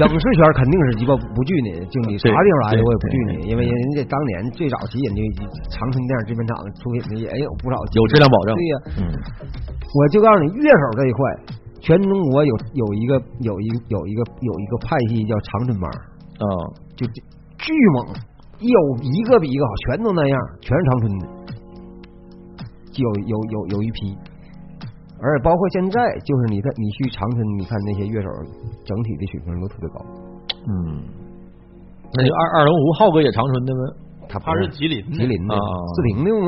[0.00, 5.20] 影视圈肯定是鸡巴不惧你，就你啥地方来的我也不惧你，因为人家当年最早期人家
[5.68, 8.56] 长春电影制片厂出品的也有不少有质量保证。
[8.56, 9.12] 对呀、嗯，
[9.92, 11.20] 我就告诉你，乐手这一块，
[11.80, 16.44] 全中国有有一个有一有一个有一个派系叫长春帮，啊、
[16.96, 17.20] 就就
[17.60, 18.08] 巨猛，
[18.58, 21.26] 有一个比一个好，全都那样，全是长春的，
[22.90, 24.16] 就有有有有一批，
[25.22, 28.28] 而且包括现在，就是你看你去长春，你看那些乐手
[28.84, 29.98] 整体的水平都特别高。
[30.66, 31.06] 嗯，
[32.18, 33.80] 那就二二龙湖浩哥也长春的吗？
[34.28, 35.60] 他他是吉林吉林的啊
[35.94, 36.46] 四平的吗？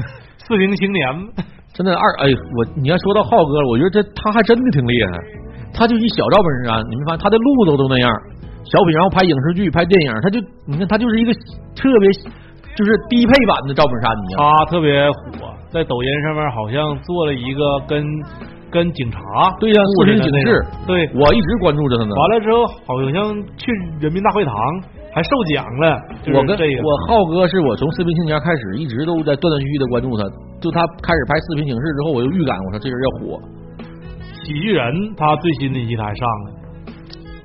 [0.46, 1.04] 四平青年，
[1.74, 5.10] 真的二哎，我你要说到浩哥，我觉得这他还真的挺厉害，
[5.72, 8.08] 他就一小赵本山，你没发现他的路子都那样，
[8.64, 11.32] 小品然后拍影视剧、拍电影，他就你看他就是一个
[11.74, 12.08] 特别
[12.76, 14.50] 就是低配版的赵本山，你知道吗？
[14.58, 18.06] 他特别火，在抖音上面好像做了一个跟
[18.70, 19.18] 跟警察
[19.58, 22.14] 对呀、视频警示，对，我一直关注着他呢。
[22.14, 24.54] 完了之后好像去人民大会堂
[25.12, 30.22] 还受奖了，就是我跟这个我浩哥是我从视频青年开始，一直都在断断续续的关注他。
[30.60, 33.42] 就他开始拍视频警示之后，我就预感我说这人要火，
[34.42, 36.46] 喜剧人他最新的一期他还上了，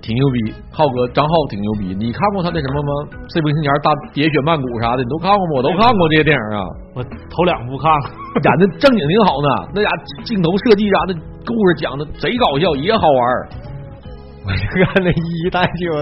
[0.10, 0.38] 挺牛逼。
[0.74, 2.92] 浩哥张浩挺牛逼，你看过他那什么吗？
[3.30, 5.52] 视频青年大喋血曼谷啥的，你都看过吗？
[5.54, 6.66] 我都看过这些电影啊，
[6.98, 8.06] 我头两部看了，
[8.42, 9.48] 演的正经挺好呢。
[9.78, 9.90] 那家
[10.26, 11.14] 镜头设计啥的，
[11.46, 13.22] 故事讲的贼搞笑，也好玩。
[14.42, 15.94] 我就看那一代就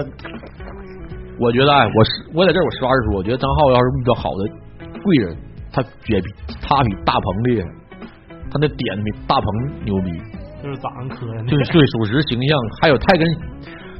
[1.36, 4.40] 我觉得哎，我实我在这儿我实话实说，我觉得张浩要是遇到好的
[5.04, 5.36] 贵人，
[5.68, 6.26] 他也比
[6.64, 7.68] 他比大鹏厉害，
[8.48, 9.46] 他那点比大鹏
[9.84, 10.08] 牛逼。
[10.58, 13.22] 就是长得磕碜，对对属实形象，还有太跟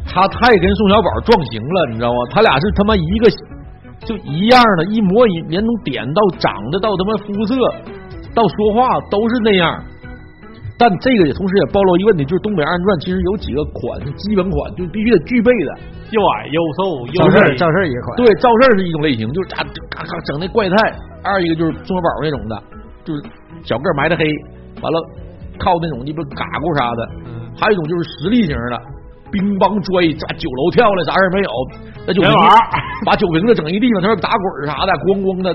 [0.08, 2.18] 他太跟宋小宝撞型了，你知道吗？
[2.30, 3.28] 他俩是他妈一个
[4.00, 7.54] 就一样的，一模一连从点到长得到他妈肤色
[8.34, 9.78] 到说话都是那样。
[10.78, 15.70] 但这个也同时也暴露一个问题，就是《东北二人转》其实有几个款是基本款，就必须得具备的。
[16.14, 20.78] 又矮又瘦又赵四，赵四儿也款，对，赵四是一种类型，就是嘎嘎嘎整那怪态；
[21.26, 22.54] 二一个就是宋小宝那种的，
[23.02, 23.18] 就是
[23.66, 24.22] 小个儿埋汰黑，
[24.78, 24.96] 完了
[25.58, 27.00] 靠那种鸡巴嘎咕啥的。
[27.26, 28.78] 嗯，还有一种就是实力型的，
[29.32, 31.50] 乒乓摔，砸酒楼跳了，啥事儿没有，
[32.06, 32.56] 那酒瓶圆碗儿。
[33.06, 35.54] 把酒瓶子整一地方，他说打滚儿啥的，咣咣的。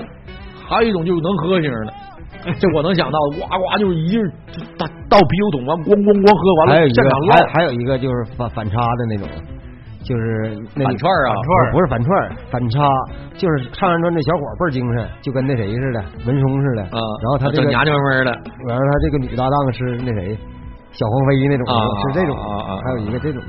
[0.66, 1.92] 还有一种就是能喝型的，
[2.58, 9.28] 这我能想到，呱呱就是一劲儿就倒倒啤酒桶完，咣咣咣喝完了，还有一个现场还还有一个就是反反差的那种，
[10.00, 11.36] 就是那反串儿啊。
[11.36, 12.80] 反串不是反串儿，反差
[13.36, 16.82] 就是上人转这小伙倍儿精神，就跟那谁似的，文松似的。
[16.84, 18.32] 啊，然后他这个，整娘娘味儿的，
[18.66, 20.32] 然后他这个女搭档是那谁，
[20.94, 21.74] 小黄飞那种，啊
[22.06, 22.70] 是这种啊啊啊。
[22.86, 23.42] 还有一个这种，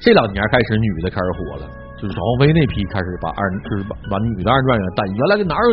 [0.00, 5.68] 这两年开始女的开始火了，就是小黄飞那批开始把二就是把把女的二人转员带，原来哪有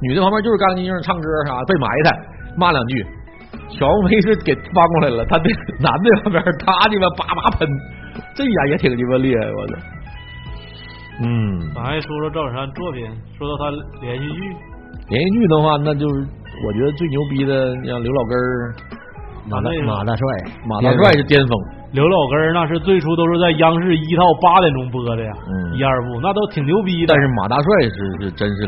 [0.00, 2.08] 女的旁边就是干干净净唱歌啥被埋汰
[2.56, 3.04] 骂两句，
[3.76, 5.46] 小黄飞是给翻过来了，他那
[5.84, 7.68] 男的旁边他鸡巴叭叭喷，
[8.34, 9.74] 这眼也挺鸡巴厉害，我操！
[11.22, 13.06] 嗯，咱还说说赵本山作品，
[13.38, 13.70] 说到他
[14.02, 14.40] 连续剧，
[15.10, 16.26] 连续剧的话，那就是
[16.66, 18.74] 我觉得最牛逼的，像刘老根儿、
[19.48, 20.24] 马大那个马大帅，
[20.66, 21.52] 马大帅是巅峰，
[21.92, 27.12] 刘老根儿那是最初都是在央视一套八点钟播的呀，嗯一二部那都挺牛逼的。
[27.12, 28.62] 但是马大帅是是真是，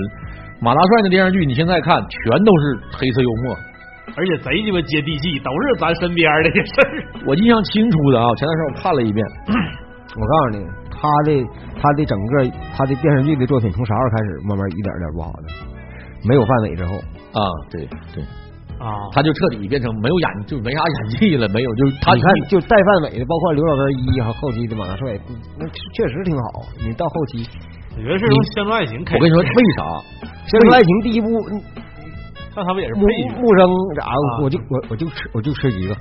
[0.60, 3.56] 马大帅那电视剧你现在看全都是黑色幽默。
[4.16, 7.24] 而且贼鸡巴接地气，都是咱身边的事儿。
[7.26, 9.26] 我印象清楚的啊，前段时间我看了一遍，
[10.14, 11.44] 我告诉你，他的
[11.82, 15.48] 他的整个他的电视剧的作品从啥时候开始慢慢一点点不好的？
[16.28, 16.94] 没有范伟之后，
[17.34, 17.82] 啊，对
[18.14, 18.22] 对，
[18.78, 25.18] 啊，他就彻底变成没有演，就没啥演技了，没有，就是他你看就带范伟的，包括刘老根一和后期的马大帅，
[25.58, 26.62] 那确实挺好。
[26.84, 27.48] 你到后期，
[27.96, 29.16] 我觉得是从《乡村爱情》开始。
[29.16, 29.82] 我跟你说为啥？
[30.50, 31.26] 《乡村爱情》第一部，
[32.54, 33.12] 那他们也是木配。
[33.40, 35.96] 木生啥啊，我就我我就吃我就吃一个。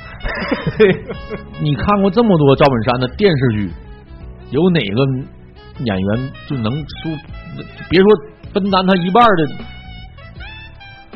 [1.62, 3.72] 你看过这么多赵本山的电视剧，
[4.52, 5.00] 有哪个
[5.84, 7.16] 演员就能输？
[7.90, 8.08] 别说
[8.52, 9.48] 分担他一半的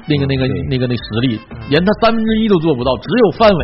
[0.10, 1.40] 那个那个那个那实力，
[1.70, 3.64] 连他三分之一都做不到，只有范伟。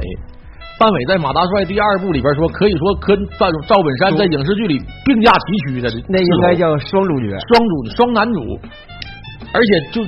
[0.77, 4.75] 范伟在《马大帅》第二部里边说，可以说跟赵赵本山在影视剧里
[5.07, 7.31] 并驾齐驱的，那应该叫双主角。
[7.47, 8.39] 双主双男主，
[9.55, 10.03] 而且就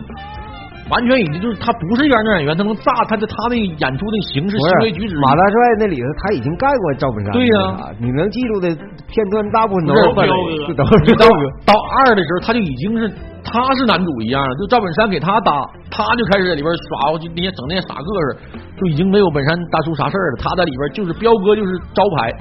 [0.92, 7.32] 完全已经就是他不是一个演员，他能炸他的他那个演出的形式、行为举止，马大帅那里头，他已经干过赵本山。
[7.32, 8.68] 对呀你能记住的
[9.08, 11.44] 片段大部分都是是范彪伟，哥都是到赵哥。
[11.64, 11.72] 到
[12.04, 13.08] 二的时候，他就已经是
[13.50, 18.36] 他是男主一样，就赵本山给他搭，他就开始在里边耍，就那些整那些傻个儿，
[18.78, 20.38] 就已经没有本山大叔啥事儿了。
[20.44, 22.32] 他在里边就是彪哥，就是招牌。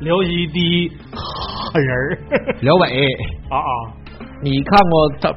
[0.00, 2.18] 辽西第一狠人儿
[2.62, 3.04] 辽北
[3.50, 3.72] 啊啊！
[4.42, 5.30] 你看过赵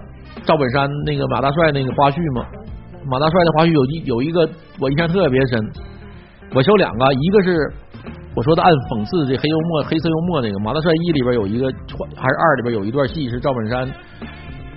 [0.45, 2.45] 赵本山那个马大帅那个花絮吗？
[3.05, 4.47] 马大帅的花絮有一有一个
[4.79, 5.59] 我印象特别深，
[6.55, 7.73] 我说两个，一个是
[8.33, 11.67] 我说的暗讽刺这黑幽默黑色幽默那个马大帅一里边有一个
[12.15, 13.85] 还是二里边有一段戏是赵本山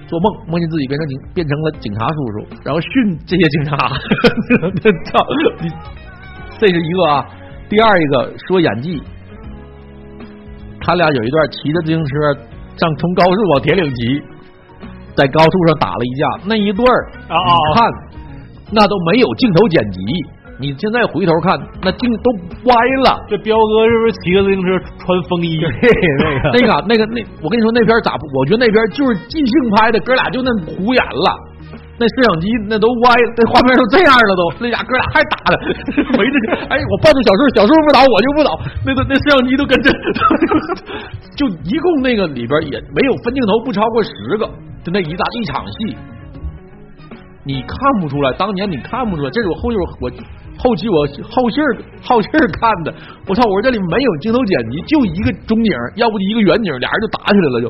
[0.07, 3.77] 做梦梦见自己变成警变成了警察叔叔，然后训这些警察，
[5.11, 5.27] 操
[5.61, 5.71] 你
[6.59, 7.27] 这是一个啊，
[7.69, 9.03] 第二一个说演技，
[10.81, 12.35] 他俩有一段骑着自行车
[12.77, 14.23] 上从高速往铁岭骑，
[15.15, 17.37] 在高速上打了一架，那一段儿啊
[17.75, 17.93] 看
[18.71, 20.01] 那都没有镜头剪辑，
[20.59, 22.33] 你现在回头看那镜都
[22.65, 23.21] 歪了。
[23.29, 25.61] 这彪哥是不是骑个自行车穿风衣？
[26.53, 28.25] 那个那个那个那，我跟你说那片咋不？
[28.39, 31.29] 我觉得那片就是即兴拍的，哥俩就那胡演了。
[31.99, 35.57] 那摄像机那都歪，那画面都这样了都，那俩哥俩还打呢，
[36.21, 36.37] 围着
[36.69, 38.53] 哎，我抱住小树，小树不倒我就不倒，
[38.85, 39.89] 那个那摄像机都跟着，
[41.37, 44.45] 就一共那个里边也没有分镜头不超过十个，
[44.85, 45.97] 就那一大一场戏，
[47.45, 50.11] 你看不出来，当年你看不出来，这是我后就是我
[50.59, 51.69] 后期我后信儿
[52.03, 52.95] 后信儿看的，
[53.29, 53.45] 我操！
[53.45, 57.69] 我说这里没有镜头剪辑，就一个中景，要不就一个远景，俩人就打起来了就。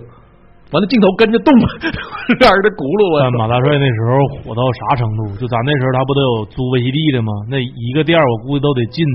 [0.74, 1.54] 完了，镜头跟着动，
[2.42, 3.22] 俩人的轱辘我。
[3.38, 4.10] 马大帅那时候
[4.42, 5.38] 火到啥程度？
[5.38, 7.30] 就咱那时候他不都有租 VCD 的吗？
[7.46, 9.06] 那一个店我估计都得进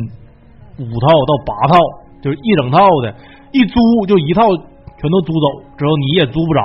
[0.80, 1.76] 五套到八套，
[2.24, 3.11] 就是一整套的，
[3.51, 3.76] 一租
[4.07, 4.47] 就一套
[4.95, 6.59] 全都租走，之后你也租不着，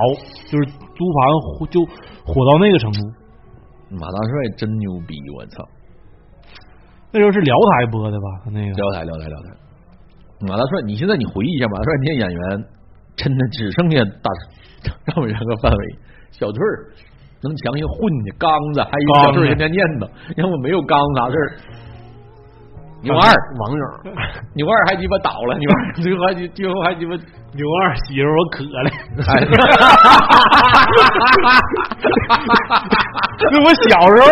[0.46, 1.18] 就是租盘
[1.66, 1.82] 就
[2.22, 2.98] 火到那个程度。
[3.90, 5.66] 马大帅真牛逼，我操！
[7.12, 8.26] 那时候是辽台播的吧？
[8.52, 9.48] 那个辽台，辽台，辽台。
[10.40, 12.64] 马大帅，你现在你回忆一下，马大帅那些演员
[13.16, 14.30] 真的只剩下大。
[15.06, 15.96] 赵本山个范伟，
[16.30, 16.92] 小翠儿
[17.42, 21.56] 能强行混的刚子，还有小翠儿天天念叨，要不没有刚啥事儿。
[23.06, 23.22] 牛二
[23.58, 23.84] 网友，
[24.54, 27.12] 牛二还鸡巴倒了，牛二最后还最后还鸡巴
[27.54, 28.90] 牛二媳妇我渴了。
[33.50, 34.26] 那我小时候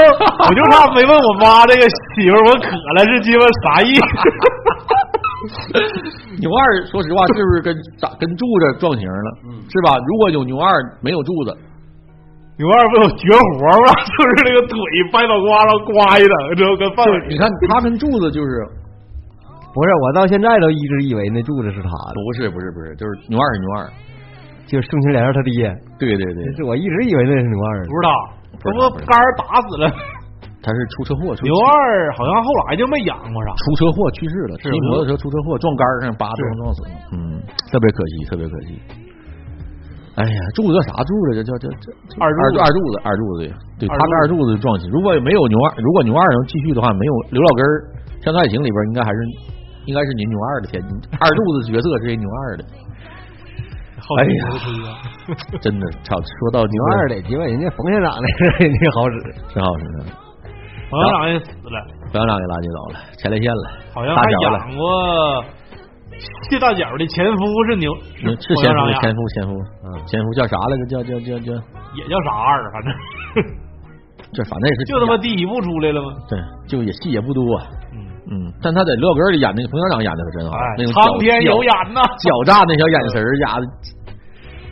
[0.48, 4.02] 我就差没问我妈这个媳妇我渴了是鸡巴啥意思。
[6.40, 9.30] 牛二，说实话，是不是跟咋跟柱子撞型了？
[9.70, 9.94] 是吧？
[10.08, 11.56] 如果有牛二，没有柱子，
[12.56, 13.90] 牛二不有绝活吗？
[14.06, 14.78] 就是那个腿
[15.10, 17.26] 掰脑瓜上刮一的，之后跟范伟。
[17.28, 18.62] 你看他跟柱子就是，
[19.74, 23.78] 不是我到现在都一直以为那柱子是他的，不是不是不是，就是牛二是牛二，
[24.66, 25.66] 就是宋庆莲他爹。
[25.98, 28.10] 对对对，是我一直以为那是牛二，不是他，
[28.62, 29.90] 他不杆儿打死了。
[30.64, 38.78] 他是出车祸，牛二好像后来就没养过啥，出车祸去世了，骑摩托车出车祸撞杆上，叭撞撞死了，嗯，特别可惜，特别可惜。
[40.14, 41.34] 哎呀，柱子叫啥柱子？
[41.34, 41.90] 这叫叫叫
[42.22, 44.86] 二柱二柱子二柱子对，他跟二柱子撞起。
[44.88, 47.72] 如果没有牛二，如果牛二能继续的话，没有刘老根儿，
[48.24, 49.18] 《乡村爱情》里边应该还是
[49.86, 50.78] 应该是您牛二的天，
[51.18, 52.64] 二柱子角色是牛二的。
[54.04, 54.40] 哎呀，
[55.64, 56.14] 真的，操！
[56.20, 58.26] 说到牛二的，结果人家冯县长那
[58.62, 59.16] 人家好使，
[59.50, 59.82] 真好使。
[60.90, 61.76] 冯县长也死了，
[62.12, 65.42] 冯校长给拉进走了，前列腺了，好像还养过
[66.50, 69.52] 谢大脚的前夫是牛，是前夫，前夫，前夫，
[69.84, 70.86] 嗯，前夫叫啥来着？
[70.86, 71.52] 叫叫叫叫，
[71.94, 72.92] 也叫啥二，反正
[74.32, 76.12] 这反正也是， 就他妈第一部出来了吗？
[76.28, 76.38] 对，
[76.68, 77.42] 就也戏也不多，
[77.92, 77.98] 嗯
[78.30, 83.64] 嗯，但他在刘老根里演那个冯校长演的可真好，那种苍天有眼呐，狡诈那小眼神儿家的。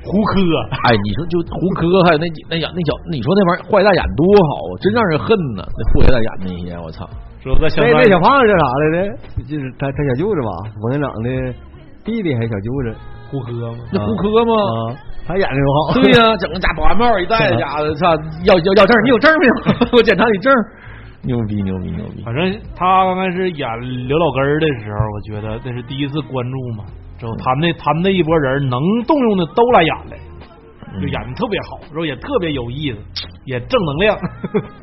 [0.05, 0.35] 胡科，
[0.83, 5.63] 哎，你说就胡科，还有那那演那小，你说那玩意儿坏蛋演多好啊，真让人恨呐！
[5.63, 7.07] 那坏蛋演那些，我操！
[7.43, 9.17] 说个小那小胖子叫啥来着？
[9.49, 10.51] 就是他他小舅子吧，
[10.83, 11.55] 王院长的
[12.05, 12.97] 弟弟还是小舅子？
[13.31, 13.79] 胡科吗？
[13.93, 14.97] 那胡科吗？
[15.27, 15.95] 他演的多好。
[15.95, 18.15] 对呀， 整个家保安帽一戴，家伙操！
[18.45, 19.55] 要要要证，你有证没有？
[19.99, 20.53] 我检查你证。
[21.25, 22.23] 牛逼牛逼牛逼！
[22.25, 23.69] 反正他刚开始演
[24.09, 26.85] 刘老根的时候，我觉得那是第一次关注嘛。
[27.19, 30.17] 之后他们那他们那一拨人能动用的都来演了，
[31.01, 32.99] 就演的特别好，然后也特别有意思，
[33.45, 34.17] 也正能量。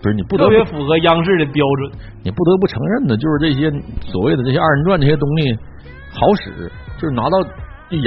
[0.01, 1.91] 不是你不特别符合央视的标准，
[2.23, 3.69] 你不得不承认的，就是这些
[4.01, 5.53] 所谓的这些二人转这些东西
[6.11, 7.37] 好使，就是拿到
[7.91, 8.05] 演，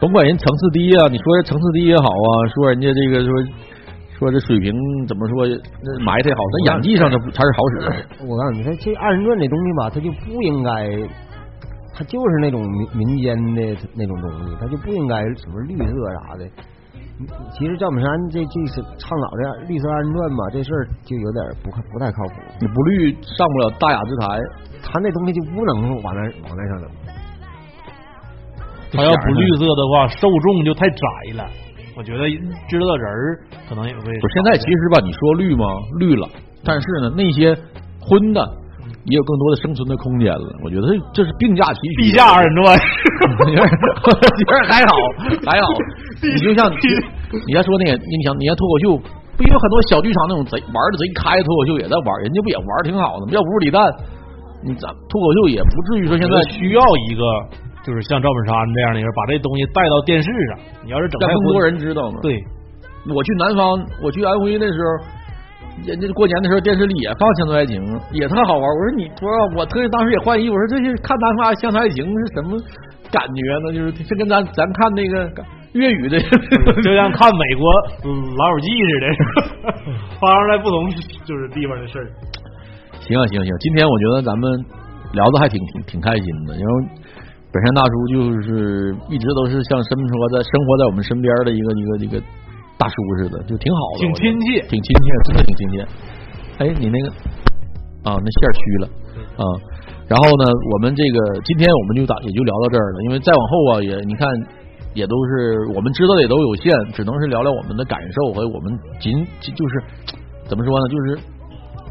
[0.00, 3.30] 甭管人层次低啊，你说层次低也好啊，说人家这个说
[4.18, 4.72] 说这水平
[5.06, 5.46] 怎么说
[6.04, 8.24] 埋汰好，那演技上它它是好使。
[8.26, 11.08] 我告诉你，他这二人转这东西吧，他就不应该。
[11.96, 13.62] 他就是那种民民间的
[13.94, 15.84] 那种东西，他就不应该什么绿色
[16.26, 16.44] 啥的。
[17.52, 22.34] 其实赵本山这这是倡导的绿色二人转嘛，这事儿就有点不不太靠谱。
[22.60, 24.38] 你不绿上不了大雅之台，
[24.82, 26.90] 他那东西就不能往那往那上整。
[28.92, 31.06] 他要不绿色的话，受众就太窄
[31.36, 31.46] 了。
[31.96, 32.28] 我觉得
[32.68, 33.38] 知道的人
[33.68, 34.00] 可能也会。
[34.00, 35.64] 不，现在其实吧，你说绿吗？
[36.00, 36.28] 绿了，
[36.64, 37.54] 但是呢，那些
[38.00, 38.64] 荤的。
[39.04, 42.02] 也有更多的生存的空间了，我觉得这是并驾齐驱。
[42.04, 42.72] 地下二人转，
[43.44, 44.96] 你看还好
[45.44, 45.68] 还好。
[46.22, 48.84] 你就像你 要说那个，你想你像脱口秀，
[49.36, 53.32] 不有很多小剧场那种贼玩的贼开脱口秀也在玩，人家不也玩挺好的吗？
[53.32, 53.82] 要不是李诞，
[54.62, 57.22] 你咱脱口秀也不至于说现在需要一个
[57.84, 60.58] 就是像赵本山这样的人把这东西带到电视上。
[60.84, 62.18] 你要是整更多人知道呢？
[62.22, 62.42] 对，
[63.12, 65.24] 我去南方，我去安徽那时候。
[65.84, 67.82] 人家过年的时候电视里也放《乡村爱情》，
[68.14, 68.62] 也特好玩。
[68.62, 70.54] 我说你，我说我特意当时也换衣服。
[70.54, 72.54] 我说这些看南方《乡村爱情》是什么
[73.10, 73.74] 感觉呢？
[73.74, 75.26] 就是这跟咱咱看那个
[75.74, 76.18] 粤语的，
[76.82, 77.66] 就像 看美国
[78.06, 79.06] 老友记似的，
[80.20, 80.88] 发生在不同
[81.24, 82.06] 就是地方的事儿。
[83.00, 84.50] 行啊行行，今天我觉得咱们
[85.12, 86.70] 聊的还挺挺挺开心的，因为
[87.52, 92.22] 本山大叔就是一直都是像生活在生活在我们身边的一个一个一个。
[92.76, 95.86] 大叔似的，就挺好的，挺亲切，挺亲切，真的挺亲切。
[96.58, 97.08] 哎，你那个
[98.02, 98.86] 啊，那线虚了
[99.38, 99.44] 啊。
[100.08, 100.44] 然后呢，
[100.74, 104.26] 我们这个今天我们就打也就聊到这儿了，因为再往后啊，也你看
[104.94, 109.82] 也都是我们知道的也都有限，只能是聊聊我们的感受和我们仅就是
[110.48, 111.18] 怎么说呢，就是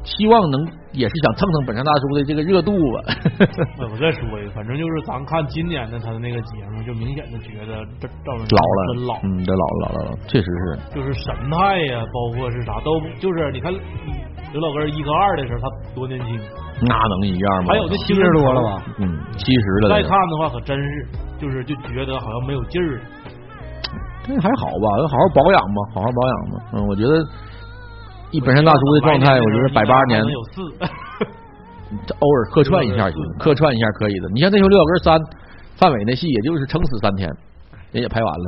[0.03, 0.59] 希望能
[0.91, 3.01] 也是想蹭蹭本山大叔的这个热度吧。
[3.07, 10.95] 哎 我再说一个，反正就是咱看今年的他的那个节目，就明显的觉得这赵本山老了，真老，嗯，这老了老了老了，确实是。
[10.95, 13.73] 就是神态呀，包括是啥都就是你看
[14.53, 16.39] 刘老根一和二的时候，他多年轻，
[16.81, 17.73] 那能一样吗？
[17.73, 18.83] 还有那七十多了吧？
[18.99, 19.89] 嗯，七十了。
[19.89, 21.07] 再看的话，可真是
[21.41, 23.01] 就是就觉得好像没有劲儿。
[24.23, 26.65] 这还好吧，好好保养吧，好好保养吧。
[26.73, 27.17] 嗯，我觉得
[28.31, 30.61] 一本山大叔的状态，我觉得百八十年能有四，
[32.19, 34.29] 偶尔客串一下行，客串一下可以的。
[34.29, 35.19] 你像那时候刘老根三
[35.77, 37.27] 范伟那戏，也就是撑死三天，
[37.91, 38.45] 人也拍完了。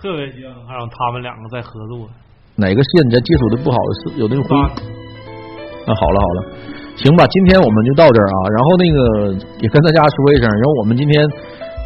[0.00, 2.08] 特别希望能看上他们两个再合作。
[2.56, 4.99] 哪个戏你这接触的不好是有那个灰？
[5.94, 6.38] 好了好了，
[6.96, 8.38] 行吧，今天我们就到这儿啊。
[8.52, 8.98] 然后那个
[9.62, 11.16] 也跟大家说一声，然后我们今天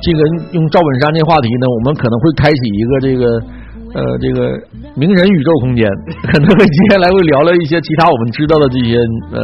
[0.02, 3.24] 这个用赵本山这话题呢，我们可能会开启一个这个
[3.94, 4.58] 呃这个
[4.96, 5.86] 名人宇宙空间，
[6.28, 8.98] 可能会接下来会聊聊一些其他我们知道的这些
[9.32, 9.38] 呃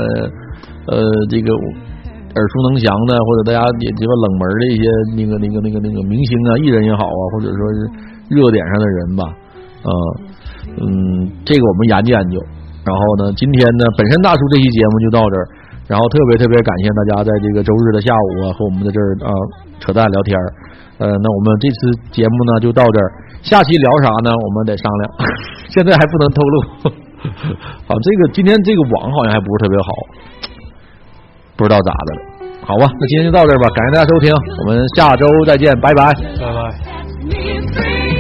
[0.91, 0.99] 呃
[1.31, 4.85] 这个耳熟能详的，或者大家也这个冷门的一些
[5.17, 7.79] 那个那个那个那个明星啊、艺人也好啊，或者说是
[8.29, 9.23] 热点上的人吧，
[9.83, 9.91] 呃
[10.83, 12.39] 嗯，这个我们研究研究。
[12.85, 15.45] 然后呢，今天呢，本身大叔这期节目就到这儿。
[15.91, 19.35] 然后特别特别感谢大家在这个周日的下午啊，和我们在这儿啊
[19.83, 20.47] 扯淡聊天儿。
[21.03, 21.79] 呃，那我们这次
[22.15, 23.09] 节目呢就到这儿，
[23.43, 24.31] 下期聊啥呢？
[24.31, 25.03] 我们得商量，
[25.67, 26.57] 现在还不能透露。
[27.91, 29.91] 好，这个今天这个网好像还不是特别好，
[31.57, 32.21] 不知道咋的了。
[32.63, 34.31] 好吧，那今天就到这儿吧，感谢大家收听，
[34.63, 36.15] 我们下周再见，拜拜。
[36.15, 38.20] 拜拜。